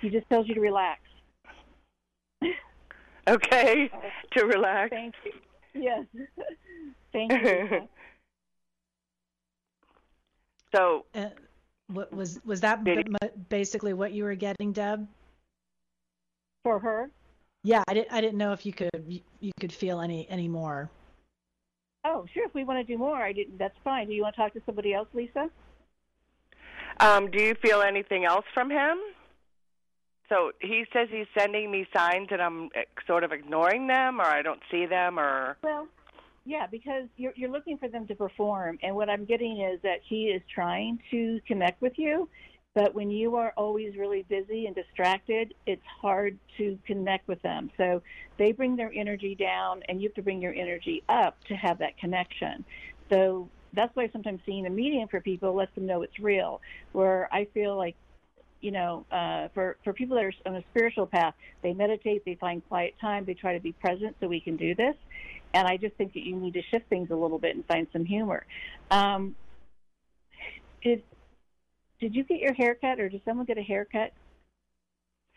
[0.00, 1.00] he just tells you to relax.
[3.28, 3.90] Okay.
[4.32, 4.88] to relax.
[4.90, 5.32] Thank you.
[5.74, 6.06] Yes.
[7.12, 7.88] Thank you.
[10.74, 11.26] So Uh,
[11.88, 15.06] what was was that b- m- basically what you were getting, Deb?
[16.62, 17.10] for her.
[17.64, 20.46] Yeah, I didn't I didn't know if you could you, you could feel any any
[20.48, 20.90] more.
[22.08, 22.46] Oh, sure.
[22.46, 23.58] If we want to do more, I didn't.
[23.58, 24.06] That's fine.
[24.06, 25.50] Do you want to talk to somebody else, Lisa?
[27.00, 28.98] Um, do you feel anything else from him?
[30.30, 34.24] So he says he's sending me signs and I'm eh, sort of ignoring them or
[34.24, 35.86] I don't see them or Well,
[36.44, 40.00] yeah, because you're you're looking for them to perform, and what I'm getting is that
[40.06, 42.28] he is trying to connect with you,
[42.74, 47.70] but when you are always really busy and distracted, it's hard to connect with them.
[47.76, 48.02] So
[48.38, 51.78] they bring their energy down, and you have to bring your energy up to have
[51.78, 52.64] that connection.
[53.10, 56.60] So that's why sometimes seeing a medium for people lets them know it's real.
[56.92, 57.96] Where I feel like
[58.60, 62.34] you know, uh, for for people that are on a spiritual path, they meditate, they
[62.34, 64.96] find quiet time, they try to be present so we can do this.
[65.54, 67.86] And I just think that you need to shift things a little bit and find
[67.92, 68.44] some humor.
[68.90, 69.36] Um,
[70.82, 71.02] did
[72.00, 74.12] did you get your haircut, or did someone get a haircut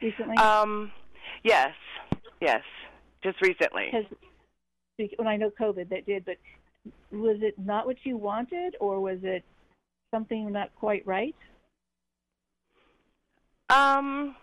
[0.02, 0.38] recently?
[0.38, 0.92] um
[1.44, 1.72] yes.
[2.40, 2.64] Yes.
[3.24, 3.92] Just recently.
[4.98, 6.38] Because when I know COVID that did, but
[7.12, 9.44] was it not what you wanted, or was it
[10.12, 11.36] something not quite right?
[13.70, 14.36] Um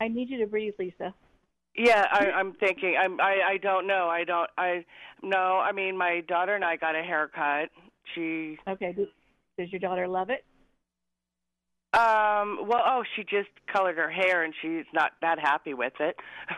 [0.00, 1.14] I need you to breathe, Lisa.
[1.76, 4.08] yeah, I I'm thinking I'm I I don't know.
[4.08, 4.84] I don't I
[5.22, 7.70] no, I mean my daughter and I got a haircut.
[8.14, 8.92] She Okay.
[8.92, 9.08] Does,
[9.58, 10.44] does your daughter love it?
[11.94, 16.16] Um well oh, she just colored her hair and she's not that happy with it.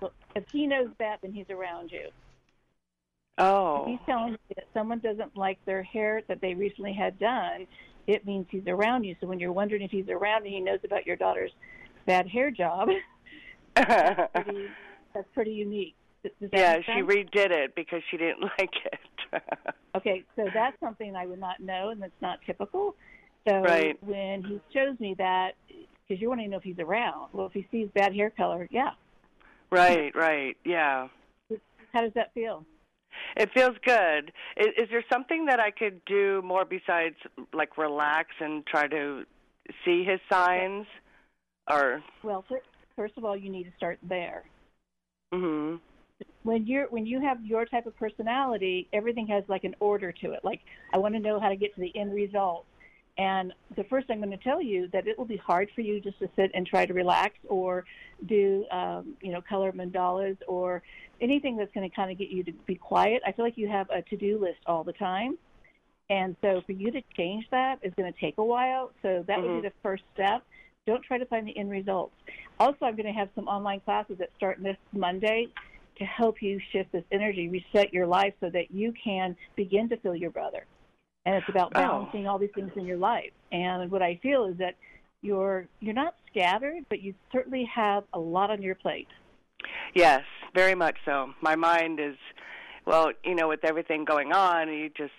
[0.00, 2.08] Well, if he knows that, then he's around you.
[3.38, 3.82] oh.
[3.84, 7.68] If he's telling you that someone doesn't like their hair that they recently had done,
[8.08, 9.14] it means he's around you.
[9.20, 11.52] So when you're wondering if he's around and he knows about your daughter's
[12.04, 12.88] bad hair job,
[13.76, 14.68] pretty,
[15.14, 15.94] that's pretty unique.
[16.24, 19.42] Does does that yeah, she redid it because she didn't like it.
[19.94, 22.96] Okay, so that's something I would not know, and that's not typical.
[23.48, 23.96] So Right.
[24.02, 25.52] when he shows me that,
[26.06, 27.30] because you want to know if he's around.
[27.32, 28.90] Well, if he sees bad hair color, yeah.
[29.70, 30.56] right, right.
[30.64, 31.08] Yeah.
[31.92, 32.64] How does that feel?
[33.36, 34.32] It feels good.
[34.56, 37.16] Is, is there something that I could do more besides
[37.52, 39.24] like relax and try to
[39.84, 40.86] see his signs?
[41.70, 42.62] Or Well, fir-
[42.96, 44.44] first of all, you need to start there.
[45.34, 45.80] mhm.
[46.44, 50.32] when you're when you have your type of personality, everything has like an order to
[50.32, 50.44] it.
[50.44, 50.60] Like
[50.92, 52.64] I want to know how to get to the end result.
[53.18, 56.00] And the first I'm going to tell you that it will be hard for you
[56.00, 57.84] just to sit and try to relax or
[58.26, 60.82] do um, you know color mandalas or
[61.20, 63.22] anything that's going to kind of get you to be quiet.
[63.26, 65.36] I feel like you have a to-do list all the time.
[66.10, 68.90] And so for you to change that is going to take a while.
[69.02, 69.62] So that would Mhm.
[69.62, 70.42] be the first step.
[70.86, 72.14] Don't try to find the end results.
[72.58, 75.48] Also, I'm going to have some online classes that start this Monday
[75.96, 79.96] to help you shift this energy, reset your life so that you can begin to
[79.98, 80.66] feel your brother.
[81.24, 81.80] And it's about Oh.
[81.80, 83.32] balancing all these things in your life.
[83.52, 84.74] And what I feel is that
[85.22, 89.08] you're you're not scattered, but you certainly have a lot on your plate.
[89.94, 91.32] Yes, very much so.
[91.40, 92.16] My mind is
[92.84, 95.12] well, you know, with everything going on, you just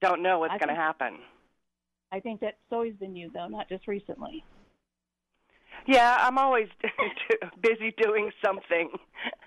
[0.00, 1.18] don't know what's going to happen.
[2.12, 4.44] I think that's always been you, though, not just recently.
[5.86, 6.68] Yeah, I'm always
[7.60, 8.90] busy doing something.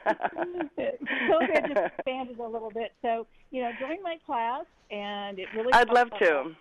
[0.07, 2.93] COVID just expanded a little bit.
[3.01, 5.73] So, you know, join my class, and it really.
[5.73, 6.55] I'd love to.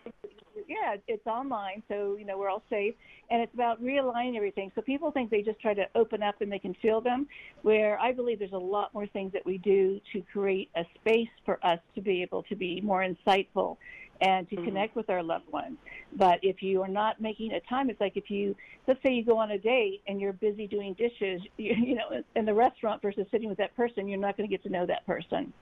[0.66, 2.94] Yeah, it's online, so you know we're all safe,
[3.30, 4.72] and it's about realigning everything.
[4.74, 7.28] So people think they just try to open up and they can feel them,
[7.62, 11.28] where I believe there's a lot more things that we do to create a space
[11.44, 13.76] for us to be able to be more insightful
[14.20, 14.64] and to Mhm.
[14.64, 15.76] connect with our loved ones.
[16.16, 18.56] But if you are not making a time, it's like if you,
[18.86, 22.22] let's say you go on a date and you're busy doing dishes, you, you know,
[22.34, 24.86] in the restaurant versus sitting with that person, you're not going to get to know
[24.86, 25.52] that person.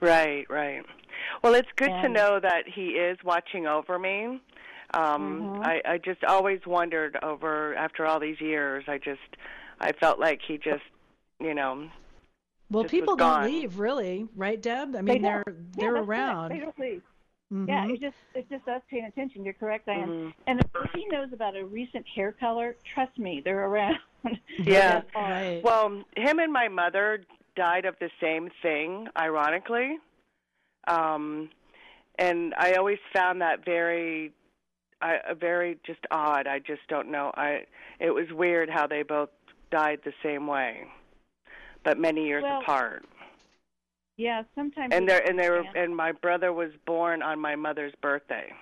[0.00, 0.84] Right, right.
[1.42, 4.40] Well, it's good to know that he is watching over me.
[4.94, 5.64] Um Mhm.
[5.66, 8.84] I I just always wondered over after all these years.
[8.86, 9.20] I just
[9.80, 10.84] I felt like he just,
[11.40, 11.88] you know,
[12.70, 14.94] Well, just was people don't leave, really, right, Deb?
[14.94, 15.22] I mean, don't.
[15.22, 15.44] they're
[15.76, 16.08] they're that's correct.
[16.08, 16.52] around.
[16.52, 17.02] They don't leave.
[17.52, 17.68] Mhm.
[17.68, 19.44] Yeah, it's just it's just us paying attention.
[19.44, 20.08] You're correct, Diane.
[20.08, 20.34] mhm.
[20.46, 23.98] And if he knows about a recent hair color, trust me, they're around.
[24.58, 25.02] Yeah.
[25.14, 25.60] Right.
[25.62, 27.24] Well, him and my mother
[27.54, 29.98] died of the same thing, ironically.
[30.88, 31.50] Um
[32.18, 34.32] and I always found that very
[35.00, 36.46] I uh, very just odd.
[36.48, 37.30] I just don't know.
[37.34, 37.66] I
[38.00, 39.28] it was weird how they both
[39.70, 40.84] died the same way.
[41.84, 43.04] But many years Well, apart.
[44.16, 44.94] Yeah, sometimes.
[44.94, 48.52] And there and they were and my brother was born on my mother's birthday.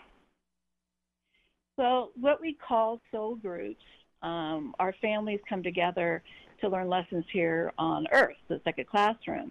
[1.76, 3.82] So, what we call soul groups,
[4.22, 6.22] um, our families come together
[6.60, 8.36] to learn lessons here on Earth.
[8.48, 9.50] So it's like a classroom.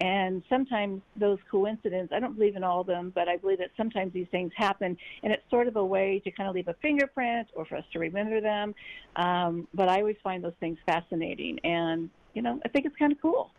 [0.00, 3.70] And sometimes those coincidences, I don't believe in all of them, but I believe that
[3.76, 6.74] sometimes these things happen, and it's sort of a way to kind of leave a
[6.82, 8.74] fingerprint or for us to remember them.
[9.14, 13.12] Um, but I always find those things fascinating, and you know, I think it's kind
[13.12, 13.52] of cool.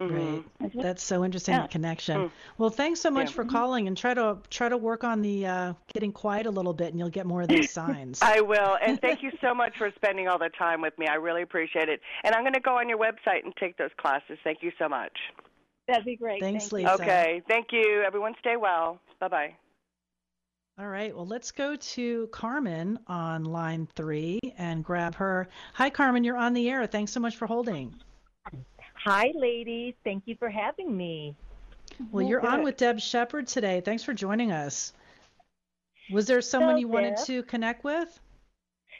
[0.00, 0.44] Mhm.
[0.60, 0.72] Right.
[0.74, 1.62] That's so interesting Yeah.
[1.62, 2.16] the connection.
[2.18, 2.30] Mm.
[2.56, 3.34] Well, thanks so much Yeah.
[3.34, 6.72] for calling and try to try to work on the uh, getting quiet a little
[6.72, 8.20] bit, and you'll get more of these signs.
[8.22, 8.78] I will.
[8.80, 11.08] And thank you so much for spending all the time with me.
[11.08, 12.00] I really appreciate it.
[12.22, 14.38] And I'm going to go on your website and take those classes.
[14.44, 15.18] Thank you so much.
[15.88, 16.40] That'd be great.
[16.40, 16.88] Thanks, Thank you.
[16.90, 17.02] Lisa.
[17.02, 17.42] Okay.
[17.48, 18.02] Thank you.
[18.06, 19.00] Everyone stay well.
[19.20, 19.54] Bye-bye.
[20.78, 21.12] All right.
[21.16, 25.48] Well, let's go to Carmen on line three and grab her.
[25.74, 26.22] Hi, Carmen.
[26.22, 26.86] You're on the air.
[26.86, 27.94] Thanks so much for holding.
[29.10, 29.94] Hi, ladies.
[30.04, 31.34] Thank you for having me.
[32.12, 33.80] Well, you're on with Deb Sheppard today.
[33.80, 34.92] Thanks for joining us.
[36.10, 37.24] Was there someone Hello, you wanted Deb.
[37.24, 38.20] to connect with?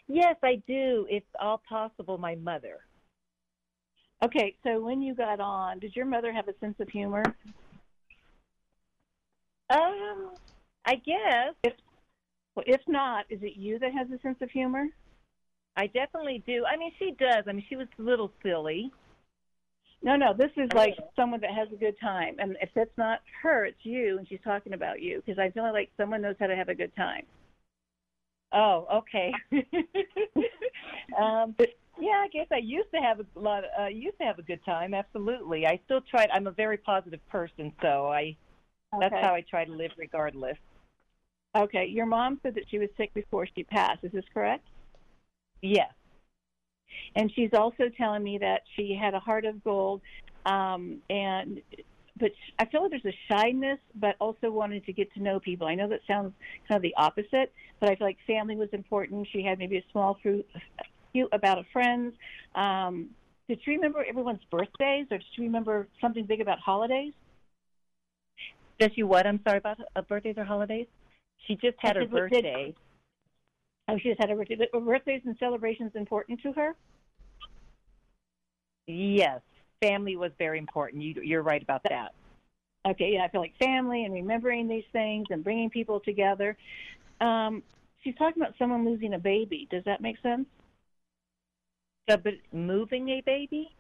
[0.07, 1.07] Yes, I do.
[1.11, 2.79] If all possible, my mother.
[4.25, 7.23] Okay, so when you got on, did your mother have a sense of humor?
[9.69, 10.31] Um,
[10.87, 11.53] I guess
[12.55, 14.87] Well, if not, is it you that has a sense of humor?
[15.77, 16.65] I definitely do.
[16.65, 17.45] I mean, she does.
[17.47, 18.91] I mean, she was a little silly.
[20.03, 22.37] No, no, this is like someone that has a good time.
[22.39, 25.73] And if it's not her, it's you, and she's talking about you because I feel
[25.73, 27.25] like someone knows how to have a good time.
[28.53, 29.33] Oh, okay.
[31.19, 31.55] um,
[32.01, 33.65] yeah, I guess I used to have a lot.
[33.65, 34.95] Of, uh, used to have a good time.
[34.95, 35.67] Absolutely.
[35.67, 36.27] I still try.
[36.33, 38.37] I'm a very positive person, so I.
[38.99, 40.57] That's how I try to live, regardless.
[41.55, 44.03] Okay, your mom said that she was sick before she passed.
[44.03, 44.67] Is this correct?
[45.61, 45.93] Yes.
[47.17, 50.01] And she's also telling me that she had a heart of gold,
[50.47, 51.61] um, and
[52.21, 55.67] but I feel like there's a shyness, but also wanting to get to know people.
[55.69, 56.33] I know that sounds
[56.67, 59.29] kind of the opposite, but I feel like family was important.
[59.33, 60.47] She had maybe a small fruit,
[61.13, 62.15] few about a friends.
[62.55, 63.11] Um,
[63.49, 67.13] did she remember everyone's birthdays, or did she remember something big about holidays?
[68.79, 69.27] Does she what?
[69.27, 70.87] I'm sorry about uh, birthdays or holidays.
[71.47, 72.75] She just had I her said, what did- birthday.
[73.89, 74.69] Oh, she just had a birthday.
[74.73, 76.75] Were birthdays and celebrations important to her?
[78.87, 79.41] Yes,
[79.83, 81.03] family was very important.
[81.03, 82.15] You, you're right about that.
[82.87, 86.57] Okay, yeah, I feel like family and remembering these things and bringing people together.
[87.21, 87.63] Um,
[88.03, 89.67] she's talking about someone losing a baby.
[89.71, 90.47] Does that make sense?
[92.09, 93.75] So, but moving a baby?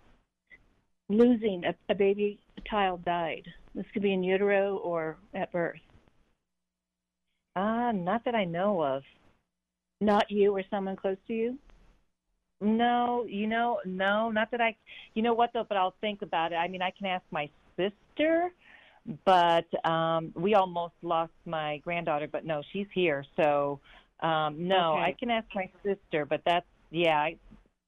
[1.08, 3.46] Losing a, a baby, a child died.
[3.74, 5.80] This could be in utero or at birth.
[7.56, 9.02] Ah, not that I know of.
[10.00, 11.58] Not you or someone close to you.
[12.60, 14.76] No, you know, no, not that I.
[15.14, 15.66] You know what though?
[15.68, 16.56] But I'll think about it.
[16.56, 18.52] I mean, I can ask my sister,
[19.24, 22.28] but um we almost lost my granddaughter.
[22.30, 23.80] But no, she's here, so
[24.20, 25.02] um no, Okay.
[25.02, 26.26] I can ask my sister.
[26.26, 27.36] But that's yeah, I,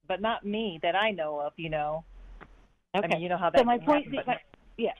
[0.06, 1.52] but not me that I know of.
[1.56, 2.04] You know.
[2.94, 3.06] Okay.
[3.06, 3.58] I mean, you know how that.
[3.58, 4.38] so my point, happen, but my,
[4.76, 4.92] yeah,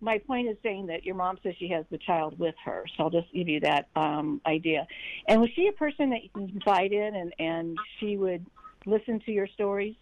[0.00, 2.84] my point is saying that your mom says she has the child with her.
[2.96, 4.86] So I'll just give you that um, idea.
[5.28, 8.44] And was she a person that you can confide in, and and she would
[8.86, 9.94] listen to your stories?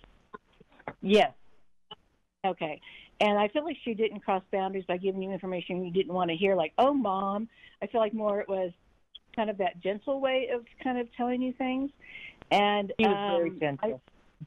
[1.00, 1.32] yes,
[2.44, 2.80] Okay.
[3.20, 6.30] And I feel like she didn't cross boundaries by giving you information you didn't want
[6.30, 7.48] to hear, like, oh, mom.
[7.80, 8.72] I feel like more it was
[9.36, 11.90] kind of that gentle way of kind of telling you things.
[12.50, 14.00] And she was um, very gentle.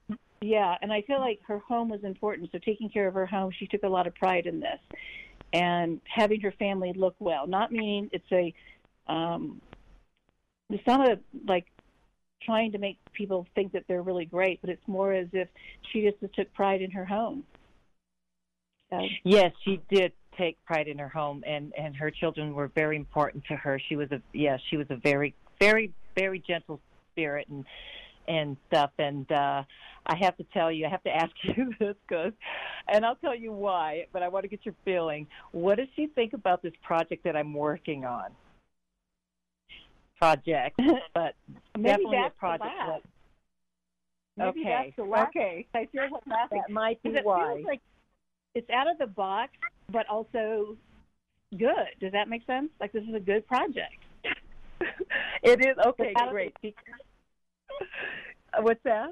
[0.09, 2.49] I, yeah, and I feel like her home was important.
[2.51, 4.79] So taking care of her home, she took a lot of pride in this.
[5.55, 8.53] And having her family look well, not meaning it's a,
[9.07, 9.61] um,
[10.69, 11.65] it's not a, like,
[12.41, 15.47] trying to make people think that they're really great, but it's more as if
[15.91, 17.43] she just took pride in her home.
[18.89, 22.97] So, Yes, she did take pride in her home, and and her children were very
[22.97, 23.79] important to her.
[23.87, 26.79] She was a yeah, she was a very very very gentle
[27.11, 27.65] spirit and
[28.27, 28.91] and stuff.
[28.99, 29.63] And uh,
[30.05, 32.33] I have to tell you, I have to ask you this because,
[32.87, 34.05] and I'll tell you why.
[34.13, 35.27] But I want to get your feeling.
[35.51, 38.31] What does she think about this project that I'm working on?
[40.17, 40.79] Project,
[41.13, 41.35] but
[41.77, 42.63] Maybe definitely a project.
[42.63, 43.03] the last.
[43.03, 43.09] that-
[44.37, 44.83] Maybe okay.
[44.87, 45.29] that's the last.
[45.29, 45.65] Okay.
[45.73, 46.61] I feel like laughing.
[46.67, 47.53] That might be 'Cause it why.
[47.53, 47.81] feels like
[48.53, 49.53] it's out of the box,
[49.89, 50.75] but also
[51.57, 51.87] good.
[52.01, 52.69] Does that make sense?
[52.81, 53.95] Like this is a good project.
[55.43, 56.13] it is okay.
[56.31, 56.53] Great.
[58.61, 59.09] What's that?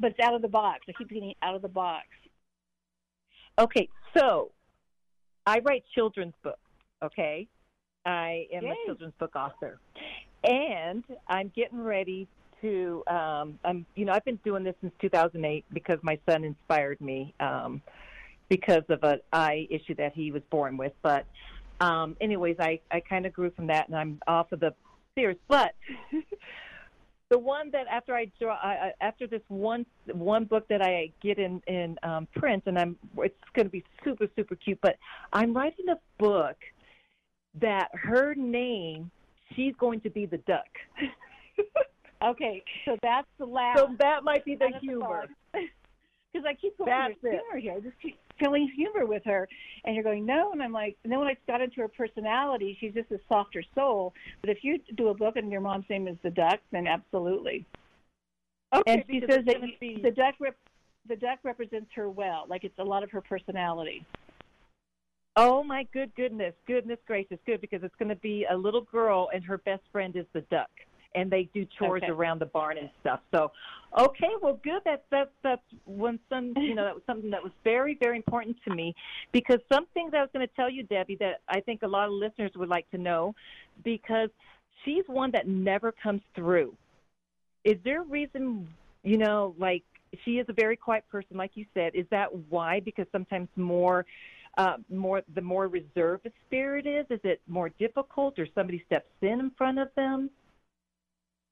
[0.00, 0.80] But it's out of the box.
[0.88, 2.06] I keep getting out of the box.
[3.58, 4.52] Okay, so
[5.46, 6.58] I write children's books.
[7.02, 7.48] Okay,
[8.06, 8.70] I am Yay.
[8.70, 9.80] a children's book author,
[10.44, 12.28] and I'm getting ready
[12.62, 13.02] to.
[13.08, 17.34] Um, I'm, you know, I've been doing this since 2008 because my son inspired me
[17.40, 17.82] um,
[18.48, 20.92] because of an eye issue that he was born with.
[21.02, 21.26] But,
[21.80, 24.74] um, anyways, I I kind of grew from that, and I'm off of the
[25.16, 25.38] series.
[25.48, 25.74] But
[27.30, 31.38] the one that after I draw I, after this one one book that I get
[31.38, 34.78] in in um, print, and I'm it's going to be super super cute.
[34.80, 34.96] But
[35.32, 36.56] I'm writing a book
[37.60, 39.10] that her name
[39.54, 40.66] she's going to be the duck.
[42.22, 43.78] Okay, so that's the last.
[43.78, 45.26] so that might be the out of the humor.
[45.52, 47.74] Because I keep going, That's humor here.
[47.74, 49.48] I just keep feeling humor with her.
[49.84, 50.52] And you're going, no.
[50.52, 53.62] And I'm like, and then when I got into her personality, she's just a softer
[53.74, 54.14] soul.
[54.40, 57.66] But if you do a book and your mom's name is the duck, then absolutely.
[58.74, 60.56] Okay, and she says that be- the duck rep,
[61.08, 62.44] the duck represents her well.
[62.48, 64.04] Like it's a lot of her personality.
[65.36, 69.30] Oh my good goodness, goodness gracious, good because it's going to be a little girl
[69.32, 70.70] and her best friend is the duck,
[71.14, 72.12] and they do chores Okay.
[72.12, 73.20] around the barn and stuff.
[73.32, 73.52] So,
[73.98, 74.82] okay, well, good.
[74.84, 78.56] That's that's that's one some you know that was something that was very very important
[78.66, 78.94] to me
[79.32, 82.06] because some things I was going to tell you, Debbie, that I think a lot
[82.06, 83.34] of listeners would like to know
[83.84, 84.30] because
[84.84, 86.74] she's one that never comes through.
[87.64, 88.68] Is there a reason
[89.02, 89.84] you know like
[90.24, 91.94] she is a very quiet person, like you said?
[91.94, 92.80] Is that why?
[92.80, 94.06] Because sometimes more
[94.58, 97.06] uh, more the more reserved a spirit is?
[97.10, 100.30] Is it more difficult, or somebody steps in in front of them?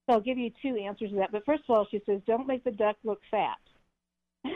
[0.07, 1.33] So I'll give you two answers to that.
[1.33, 3.59] But first of all, she says, don't make the duck look fat.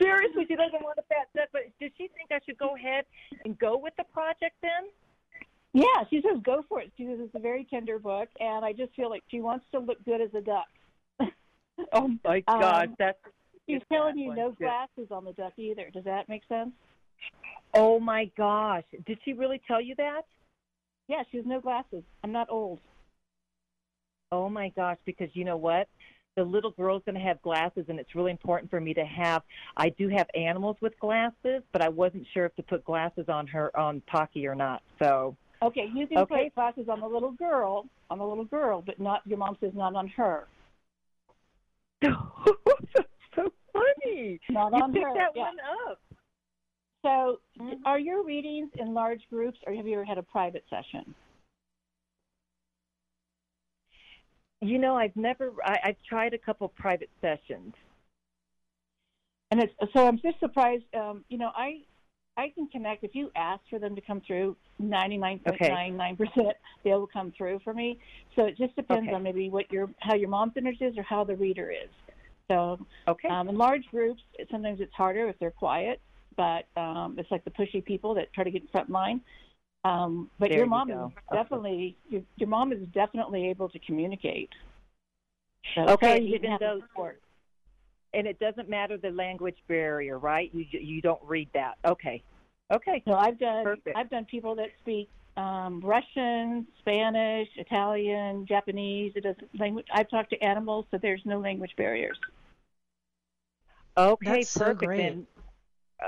[0.00, 3.04] Seriously, she doesn't want a fat duck, but does she think I should go ahead
[3.44, 4.90] and go with the project then?
[5.72, 6.92] Yeah, she says go for it.
[6.96, 9.78] She says it's a very tender book, and I just feel like she wants to
[9.78, 10.66] look good as a duck.
[11.92, 13.18] Oh my Um, God, that's
[13.68, 15.90] She's that telling you no glasses on the duck either.
[15.92, 16.72] Does that make sense?
[17.72, 20.22] Oh my gosh, did she really tell you that?
[21.08, 22.02] Yeah, she has no glasses.
[22.22, 22.80] I'm not old.
[24.30, 25.88] Oh my gosh, because you know what?
[26.36, 29.42] The little girl's going to have glasses, and it's really important for me to have.
[29.76, 33.46] I do have animals with glasses, but I wasn't sure if to put glasses on
[33.48, 34.82] her on Pocky or not.
[35.02, 36.44] So Okay, you can Okay.
[36.44, 39.72] put glasses on the little girl, on the little girl, but not your mom says
[39.74, 40.46] not on her.
[42.02, 42.14] that's
[43.34, 44.38] so funny.
[44.50, 45.14] Not You on picked her.
[45.14, 45.42] that yeah.
[45.42, 45.56] one
[45.88, 46.00] up.
[47.08, 47.80] So, Mhm.
[47.86, 51.14] are your readings in large groups, or have you ever had a private session?
[54.60, 55.54] You know, I've never.
[55.64, 57.74] I, I've tried a couple private sessions.
[59.50, 60.84] And it's so I'm just surprised.
[60.94, 61.80] Um, you know, I
[62.36, 64.54] I can connect if you ask for them to come through.
[64.78, 67.98] Ninety nine point nine nine percent they will come through for me.
[68.36, 69.14] So it just depends Okay.
[69.14, 71.90] on maybe what your how your mom's energy is or how the reader is.
[72.48, 73.28] So Okay.
[73.28, 76.02] um, in large groups, sometimes it's harder if they're quiet,
[76.38, 79.20] but um, it's like the pushy people that try to get in front line.
[79.84, 81.04] Um, but There your you mom go.
[81.06, 81.42] is Okay.
[81.42, 84.48] definitely your, your mom is definitely able to communicate.
[85.74, 87.20] So Okay, you even didn't though- support.
[88.14, 90.50] and it doesn't matter the language barrier, right?
[90.54, 91.74] You you don't read that.
[91.84, 92.22] Okay.
[92.72, 93.02] Okay.
[93.06, 93.96] So I've done Perfect.
[93.96, 99.12] I've done people that speak um, Russian, Spanish, Italian, Japanese.
[99.16, 99.86] It doesn't language.
[99.92, 102.18] I've talked to animals, so there's no language barriers.
[103.96, 105.00] Okay, That's so great.
[105.00, 105.26] And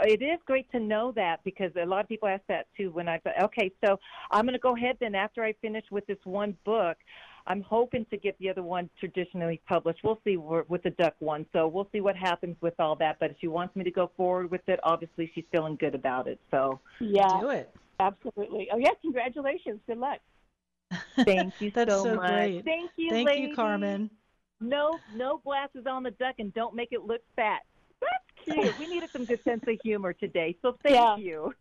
[0.04, 3.08] it is great to know that because a lot of people ask that too when
[3.08, 3.98] I okay, so
[4.30, 6.96] I'm going to go ahead then after I finish with this one book.
[7.46, 10.00] I'm hoping to get the other one traditionally published.
[10.04, 11.46] We'll see with the duck one.
[11.52, 13.16] So we'll see what happens with all that.
[13.18, 16.28] But if she wants me to go forward with it, obviously she's feeling good about
[16.28, 16.38] it.
[16.50, 17.74] So Yeah, Do it.
[17.98, 18.68] absolutely.
[18.72, 19.80] Oh yeah, congratulations.
[19.86, 20.18] Good luck.
[21.24, 22.28] thank you That's so, so much.
[22.28, 22.64] great.
[22.64, 23.48] Thank you, Thank ladies.
[23.50, 24.10] you, Carmen.
[24.60, 27.62] No, no glasses on the duck, and don't make it look fat.
[28.46, 28.78] That's cute.
[28.78, 31.16] we needed some good sense of humor today, so thank Yeah.
[31.16, 31.54] you.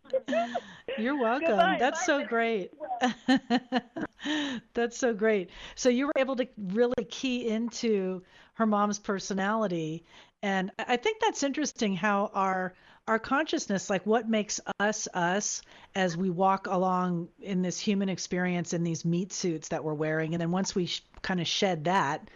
[0.98, 1.48] You're welcome.
[1.48, 1.76] Goodbye.
[1.78, 2.72] That's Bye, so great.
[4.74, 5.50] That's so great.
[5.74, 8.22] So you were able to really key into
[8.54, 10.04] her mom's personality,
[10.42, 12.74] and I I think that's interesting how our
[13.08, 15.62] our consciousness, like what makes us us
[15.94, 20.34] as we walk along in this human experience in these meat suits that we're wearing,
[20.34, 22.28] and then once we sh- kind of shed that,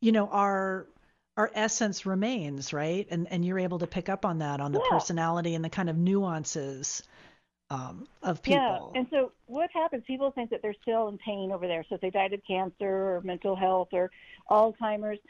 [0.00, 0.86] you know, our
[1.38, 3.06] our essence remains, right?
[3.10, 4.90] And and you're able to pick up on that, on the yeah.
[4.90, 7.02] personality and the kind of nuances
[7.70, 8.90] um, of people.
[8.92, 10.02] Yeah, and so what happens?
[10.04, 11.84] People think that they're still in pain over there.
[11.88, 14.10] So if they died of cancer or mental health or
[14.50, 15.20] Alzheimer's,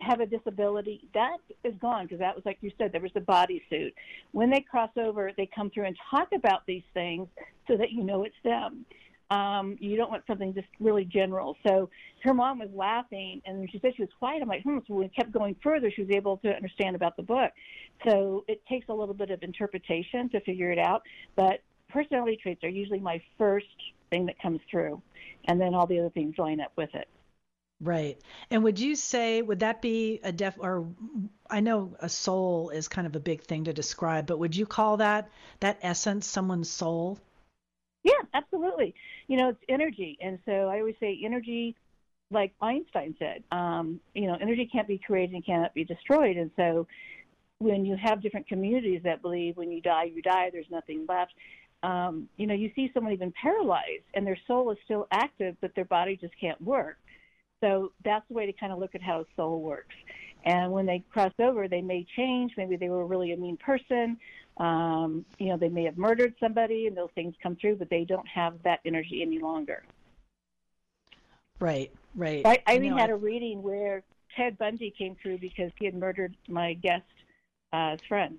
[0.00, 3.20] have a disability, that is gone because that was like you said, there was the
[3.20, 3.92] bodysuit.
[4.32, 7.28] When they cross over, they come through and talk about these things
[7.68, 8.86] so that you know it's them.
[9.30, 11.56] Um, you don't want something just really general.
[11.66, 11.88] So
[12.22, 14.42] her mom was laughing, and she said she was quiet.
[14.42, 14.78] I'm like, hmm.
[14.86, 17.52] So when we kept going further, she was able to understand about the book.
[18.06, 21.02] So it takes a little bit of interpretation to figure it out.
[21.36, 23.66] But personality traits are usually my first
[24.10, 25.00] thing that comes through,
[25.46, 27.08] and then all the other things line up with it.
[27.80, 28.18] Right.
[28.50, 30.86] And would you say would that be a def or
[31.50, 34.64] I know a soul is kind of a big thing to describe, but would you
[34.64, 35.28] call that
[35.60, 37.18] that essence someone's soul?
[38.04, 38.94] Yeah, absolutely.
[39.26, 41.74] You know, it's energy, and so I always say energy,
[42.30, 43.42] like Einstein said.
[43.50, 46.86] Um, you know, energy can't be created and cannot be destroyed, and so
[47.58, 51.32] when you have different communities that believe when you die, you die, there's nothing left.
[51.82, 55.74] Um, you know, you see someone even paralyzed and their soul is still active, but
[55.74, 56.98] their body just can't work.
[57.60, 59.94] So that's the way to kind of look at how a soul works.
[60.44, 62.52] And when they cross over, they may change.
[62.56, 64.18] Maybe they were really a mean person.
[64.58, 68.04] Um, you know, they may have murdered somebody, and those things come through, but they
[68.04, 69.82] don't have that energy any longer.
[71.60, 72.44] Right, right.
[72.44, 74.02] I, I even had a reading where
[74.36, 77.04] Ted Bundy came through because he had murdered my guest
[77.72, 78.38] uh, friend.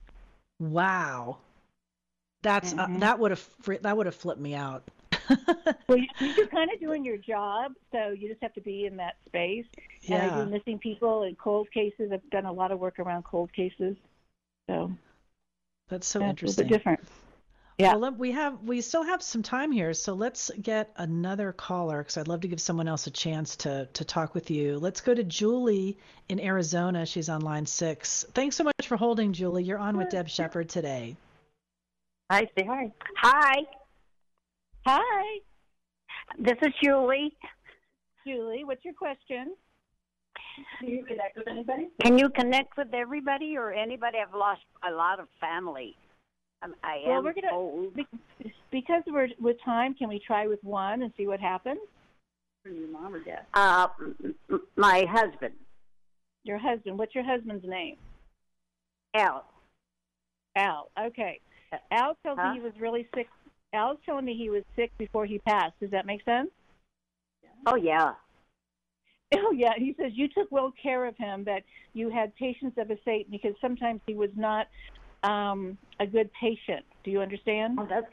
[0.59, 1.37] Wow,
[2.43, 2.95] that's uh, mm-hmm.
[2.97, 3.49] uh, that would have
[3.81, 4.83] that would have flipped me out.
[5.87, 8.95] well, you, you're kind of doing your job, so you just have to be in
[8.97, 9.65] that space.
[10.07, 10.23] Yeah.
[10.23, 12.11] And I do missing people and cold cases.
[12.13, 13.95] I've done a lot of work around cold cases.
[14.69, 14.91] So
[15.89, 16.65] that's so interesting.
[16.65, 16.99] A different.
[17.77, 17.95] Yeah.
[17.95, 22.17] Well, we have we still have some time here, so let's get another caller because
[22.17, 24.77] I'd love to give someone else a chance to to talk with you.
[24.79, 25.97] Let's go to Julie
[26.29, 27.05] in Arizona.
[27.05, 28.25] She's on line six.
[28.33, 29.63] Thanks so much for holding, Julie.
[29.63, 31.17] You're on with Deb Sheppard today.
[32.31, 32.91] Hi, say hi.
[33.17, 33.55] Hi.
[34.85, 35.39] Hi.
[36.39, 37.35] This is Julie.
[38.25, 39.53] Julie, what's your question?
[40.79, 41.89] Can you connect with anybody?
[42.01, 44.17] Can you connect with everybody or anybody?
[44.19, 45.95] I've lost a lot of family.
[46.61, 47.95] Um, I am we're gonna, old.
[48.71, 51.79] Because we're with time, can we try with one and see what happens?
[52.63, 53.45] For your mom or dad?
[53.53, 53.87] Uh,
[54.75, 55.53] my husband.
[56.43, 56.97] Your husband.
[56.97, 57.97] What's your husband's name?
[59.15, 59.45] Al.
[60.55, 60.89] Al.
[60.99, 61.39] Okay.
[61.91, 62.53] Al told huh?
[62.53, 63.27] me he was really sick
[63.75, 65.73] Al's telling me he was sick before he passed.
[65.79, 66.49] Does that make sense?
[67.65, 68.13] Oh yeah.
[69.37, 69.73] Oh yeah.
[69.77, 71.43] He says you took well care of him.
[71.43, 71.63] That
[71.93, 74.67] you had patience of a saint because sometimes he was not
[75.23, 76.85] um, a good patient.
[77.03, 77.77] Do you understand?
[77.79, 78.05] Oh, that's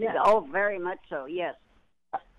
[0.00, 0.14] yeah.
[0.24, 1.26] Oh, very much so.
[1.26, 1.54] Yes.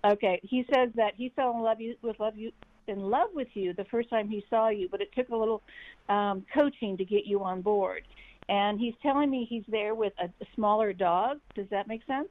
[0.04, 0.40] Okay.
[0.42, 2.52] He says that he fell in love you, with love you
[2.86, 5.62] in love with you the first time he saw you, but it took a little
[6.08, 8.02] um, coaching to get you on board.
[8.48, 11.38] And he's telling me he's there with a, a smaller dog.
[11.54, 12.28] Does that make sense?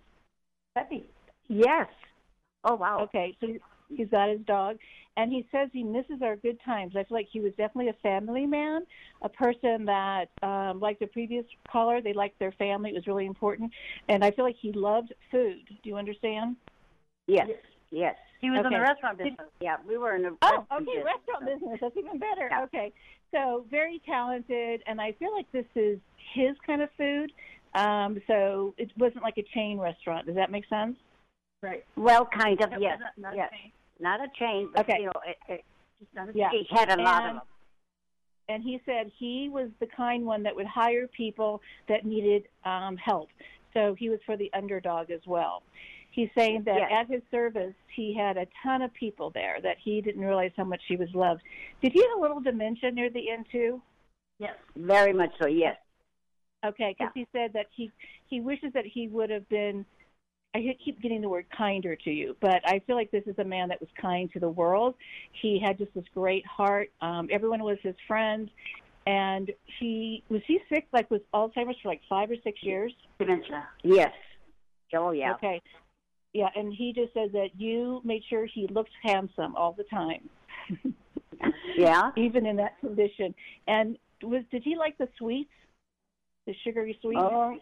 [1.47, 1.88] Yes.
[2.63, 3.01] Oh wow.
[3.03, 3.47] Okay, so
[3.89, 4.77] he's got his dog,
[5.15, 6.93] and he says he misses our good times.
[6.95, 8.85] I feel like he was definitely a family man,
[9.21, 12.91] a person that, um, like the previous caller, they liked their family.
[12.91, 13.71] It was really important,
[14.09, 15.67] and I feel like he loved food.
[15.81, 16.55] Do you understand?
[17.27, 17.49] Yes.
[17.91, 18.15] Yes.
[18.41, 18.67] He was okay.
[18.67, 19.47] in the restaurant business.
[19.59, 21.05] Yeah, we were in the oh, okay, business.
[21.05, 21.79] restaurant business.
[21.81, 22.47] That's even better.
[22.51, 22.63] Yeah.
[22.63, 22.93] Okay,
[23.31, 25.97] so very talented, and I feel like this is
[26.33, 27.31] his kind of food.
[27.73, 30.25] Um, so it wasn't like a chain restaurant.
[30.25, 30.97] Does that make sense?
[31.61, 31.83] Right.
[31.95, 32.71] Well, kind of.
[32.79, 32.99] yes.
[32.99, 33.51] Not, not yes.
[33.53, 34.99] A not a chain, but okay.
[34.99, 35.65] you know, it, it,
[36.35, 36.49] yeah.
[36.51, 37.41] he had a and, lot of them.
[38.49, 42.95] And he said he was the kind one that would hire people that needed um,
[42.97, 43.29] help.
[43.73, 45.63] So he was for the underdog as well.
[46.11, 46.91] He's saying that yes.
[46.91, 50.63] at his service, he had a ton of people there that he didn't realize how
[50.63, 51.41] much he was loved.
[51.81, 53.81] Did he have a little dementia near the end too?
[54.39, 55.47] Yes, very much so.
[55.47, 55.77] Yes.
[56.65, 57.21] Okay, because yeah.
[57.21, 57.91] he said that he
[58.27, 59.85] he wishes that he would have been.
[60.55, 63.43] I keep getting the word kinder to you, but I feel like this is a
[63.43, 64.95] man that was kind to the world.
[65.41, 66.89] He had just this great heart.
[67.01, 68.49] Um, everyone was his friend,
[69.05, 72.91] and he was he sick like with Alzheimer's for like five or six years.
[73.19, 73.67] Dementia.
[73.83, 74.13] Yes.
[74.95, 75.33] Oh yeah.
[75.33, 75.61] Okay.
[76.33, 80.29] Yeah, and he just said that you made sure he looked handsome all the time.
[81.77, 82.11] yeah.
[82.17, 83.33] Even in that condition.
[83.67, 85.49] And was did he like the sweets?
[86.47, 87.19] the sugary sweets?
[87.21, 87.57] Oh,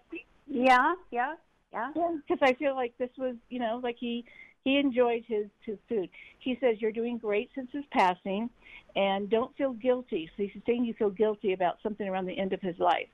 [0.47, 1.33] yeah, yeah,
[1.71, 1.91] yeah.
[1.95, 4.25] Because I feel like this was, you know, like he
[4.63, 6.09] he enjoyed his his food.
[6.39, 8.49] He says you're doing great since his passing,
[8.95, 10.29] and don't feel guilty.
[10.35, 13.07] So he's saying you feel guilty about something around the end of his life.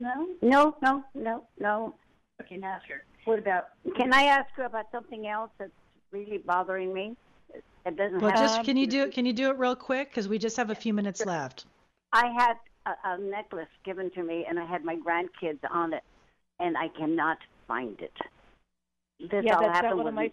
[0.00, 1.94] No, no, no, no, no.
[2.40, 3.04] Okay, now ask her.
[3.24, 3.68] What about?
[3.96, 5.70] Can I ask you about something else that's
[6.10, 7.16] really bothering me?
[7.84, 8.40] It doesn't Well, have.
[8.40, 9.12] just can you do it?
[9.12, 10.10] Can you do it real quick?
[10.10, 11.66] Because we just have a few minutes left.
[12.12, 12.54] I had
[12.86, 16.02] a, a necklace given to me, and I had my grandkids on it,
[16.62, 18.12] and I cannot find it.
[19.18, 20.32] This yeah, all that's happened one with of my.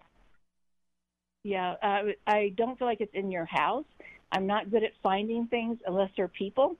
[1.44, 3.86] Yeah, uh, I don't feel like it's in your house.
[4.32, 6.76] I'm not good at finding things unless they're people.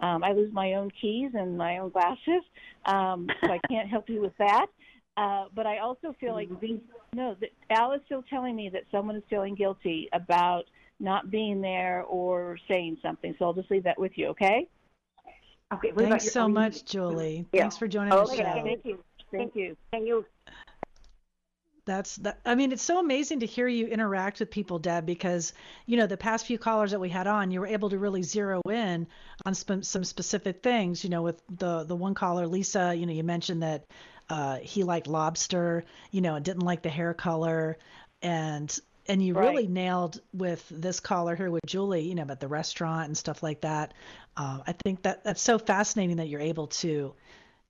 [0.00, 2.42] Um, I lose my own keys and my own glasses,
[2.86, 4.66] um, so I can't help you with that.
[5.16, 6.48] Uh, but I also feel like
[7.14, 10.64] no, that Al is still telling me that someone is feeling guilty about
[10.98, 13.34] not being there or saying something.
[13.38, 14.68] So I'll just leave that with you, okay?
[15.72, 15.92] Okay.
[15.92, 17.46] What Thanks your, so oh, you- much, Julie.
[17.52, 17.62] Yeah.
[17.62, 18.62] Thanks for joining Okay, the show.
[18.64, 19.04] Thank you.
[19.32, 19.76] Thank you.
[19.92, 20.24] Can you?
[21.86, 22.40] That's that.
[22.46, 25.52] I mean, it's so amazing to hear you interact with people, Deb, because
[25.84, 28.22] you know the past few callers that we had on, you were able to really
[28.22, 29.06] zero in
[29.44, 31.04] on sp- some specific things.
[31.04, 33.84] You know, with the the one caller, Lisa, you know, you mentioned that
[34.30, 37.76] uh, he liked lobster, you know, and didn't like the hair color,
[38.22, 42.48] and and you really nailed with this caller here with Julie, you know, about the
[42.48, 43.92] restaurant and stuff like that.
[44.36, 47.14] Uh, I think that that's so fascinating that you're able to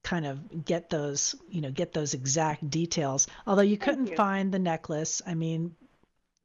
[0.03, 3.26] kind of get those, you know, get those exact details.
[3.47, 4.16] Although you couldn't you.
[4.16, 5.74] find the necklace, I mean,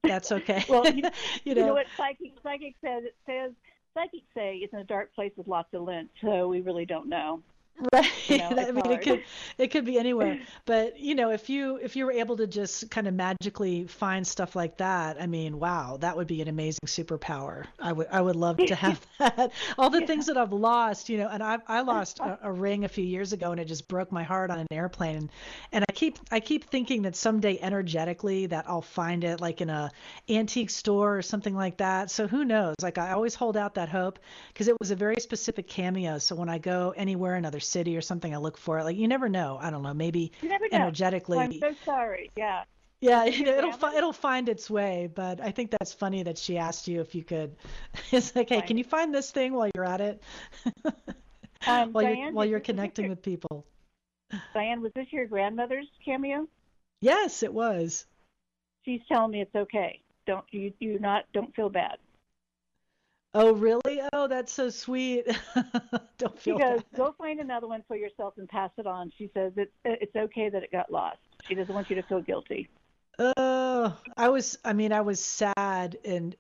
[0.04, 0.66] that's okay.
[0.68, 1.10] Well, you, you
[1.44, 3.04] you know, know what psychic psychic says?
[3.04, 3.52] It says
[3.94, 7.10] psychics say it's in a dark place with lots of lint, so we really don't
[7.10, 7.42] know.
[7.94, 8.30] right?
[8.30, 9.24] you know, I mean, it could
[9.58, 10.40] it could be anywhere.
[10.66, 14.26] But you know, if you if you were able to just kind of magically find
[14.26, 17.66] stuff like that, I mean, wow, that would be an amazing superpower.
[17.80, 19.52] I would I would love to have that.
[19.78, 22.84] All the things that I've lost, you know, and I I lost a, a ring
[22.84, 25.16] a few years ago, and it just broke my heart on an airplane.
[25.16, 25.30] And,
[25.72, 29.70] and I keep I keep thinking that someday energetically that I'll find it like in
[29.70, 29.92] a
[30.30, 32.12] antique store or something like that.
[32.12, 32.76] So who knows?
[32.82, 34.20] Like I always hold out that hope
[34.50, 36.18] because it was a very specific cameo.
[36.18, 38.84] So when I go anywhere, another city or something, I look for it.
[38.84, 39.58] Like you never know.
[39.62, 39.94] I don't know.
[39.94, 40.78] Maybe You never know.
[40.78, 41.38] energetically.
[41.38, 42.32] I'm so sorry.
[42.36, 42.64] Yeah.
[43.02, 45.10] yeah, it'll fi- it'll find its way.
[45.14, 47.56] But I think that's funny that she asked you if you could.
[48.12, 50.22] It's like, hey, can you find this thing while you're at it?
[51.68, 53.66] Um, while you're while you're connecting with people.
[54.54, 56.48] Diane, was this your grandmother's cameo?
[57.02, 58.06] Yes, it was.
[58.86, 60.00] She's telling me it's okay.
[60.26, 61.98] Don't you you not don't feel bad.
[63.34, 64.02] Oh, really?
[64.14, 65.26] Oh, that's so sweet.
[66.18, 66.98] Don't She feel goes, bad.
[66.98, 69.12] go find another one for yourself and pass it on.
[69.18, 71.20] She says it's it's okay that it got lost.
[71.48, 72.68] She doesn't want you to feel guilty.
[73.20, 76.36] Oh, I was, I mean, I was sad and,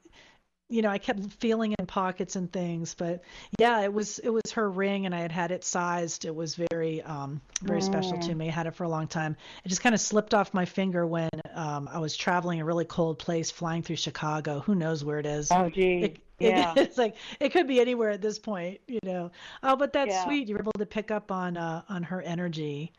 [0.70, 3.24] you know, I kept feeling in pockets and things, but
[3.60, 6.26] yeah, it was, it was her ring and I had had it sized.
[6.26, 8.48] It was very, um, very special to me.
[8.50, 9.36] I had it for a long time.
[9.66, 12.86] It just kind of slipped off my finger when, um, I was traveling a really
[12.86, 14.60] cold place flying through Chicago.
[14.60, 15.50] Who knows where it is?
[15.52, 16.04] Oh, gee.
[16.04, 16.74] It, yeah.
[16.74, 19.32] it, it's like it could be anywhere at this point, you know.
[19.64, 20.24] Oh, but that's Yeah.
[20.24, 20.48] sweet.
[20.48, 22.94] You were able to pick up on uh, on her energy.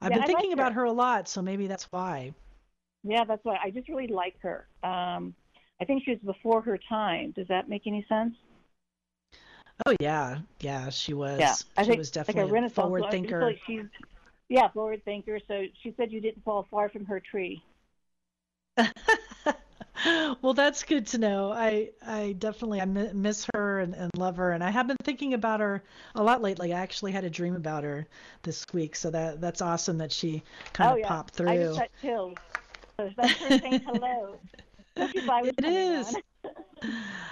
[0.00, 0.80] I've Yeah, been I thinking like about her.
[0.80, 2.34] her a lot, so maybe that's why.
[3.02, 4.68] Yeah, that's why I just really like her.
[4.82, 5.34] Um,
[5.80, 7.30] I think she was before her time.
[7.32, 8.34] Does that make any sense?
[9.86, 11.38] Oh yeah, yeah, she was.
[11.38, 13.40] yeah, I she think was like definitely a renaissance forward I thinker.
[13.40, 13.84] Like she's,
[14.48, 15.38] yeah, forward thinker.
[15.48, 17.62] So she said you didn't fall far from her tree.
[20.42, 21.52] well, that's good to know.
[21.52, 25.34] I I definitely I miss her and, and love her, and I have been thinking
[25.34, 25.82] about her
[26.14, 26.72] a lot lately.
[26.72, 28.06] I actually had a dream about her
[28.42, 31.58] this week, so that that's awesome that she kind oh of yeah, popped I through.
[31.58, 32.38] just got chills.
[32.98, 34.40] So that's her saying hello.
[34.96, 36.16] Don't you buy what's It is.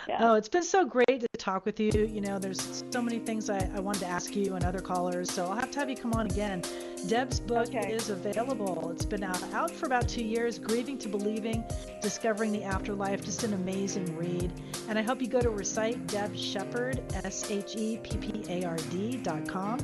[0.08, 0.18] yeah.
[0.20, 1.92] Oh, it's been so great to talk with you.
[1.92, 5.30] You know, there's so many things I, I wanted to ask you and other callers,
[5.30, 6.62] so I'll have to have you come on again.
[7.06, 7.92] Deb's book Okay.
[7.92, 8.90] is available.
[8.90, 11.64] It's been out, out for about two years Grieving to Believing,
[12.00, 13.24] Discovering the Afterlife.
[13.24, 14.52] Just an amazing read.
[14.88, 18.64] And I hope you go to recite Deb Sheppard, S H E P P A
[18.64, 19.78] R D dot com,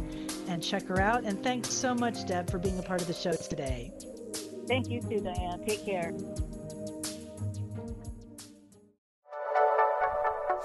[0.49, 1.24] and check her out.
[1.24, 3.93] And thanks so much, Deb, for being a part of the show today.
[4.66, 5.64] Thank you too, Diane.
[5.64, 6.12] Take care.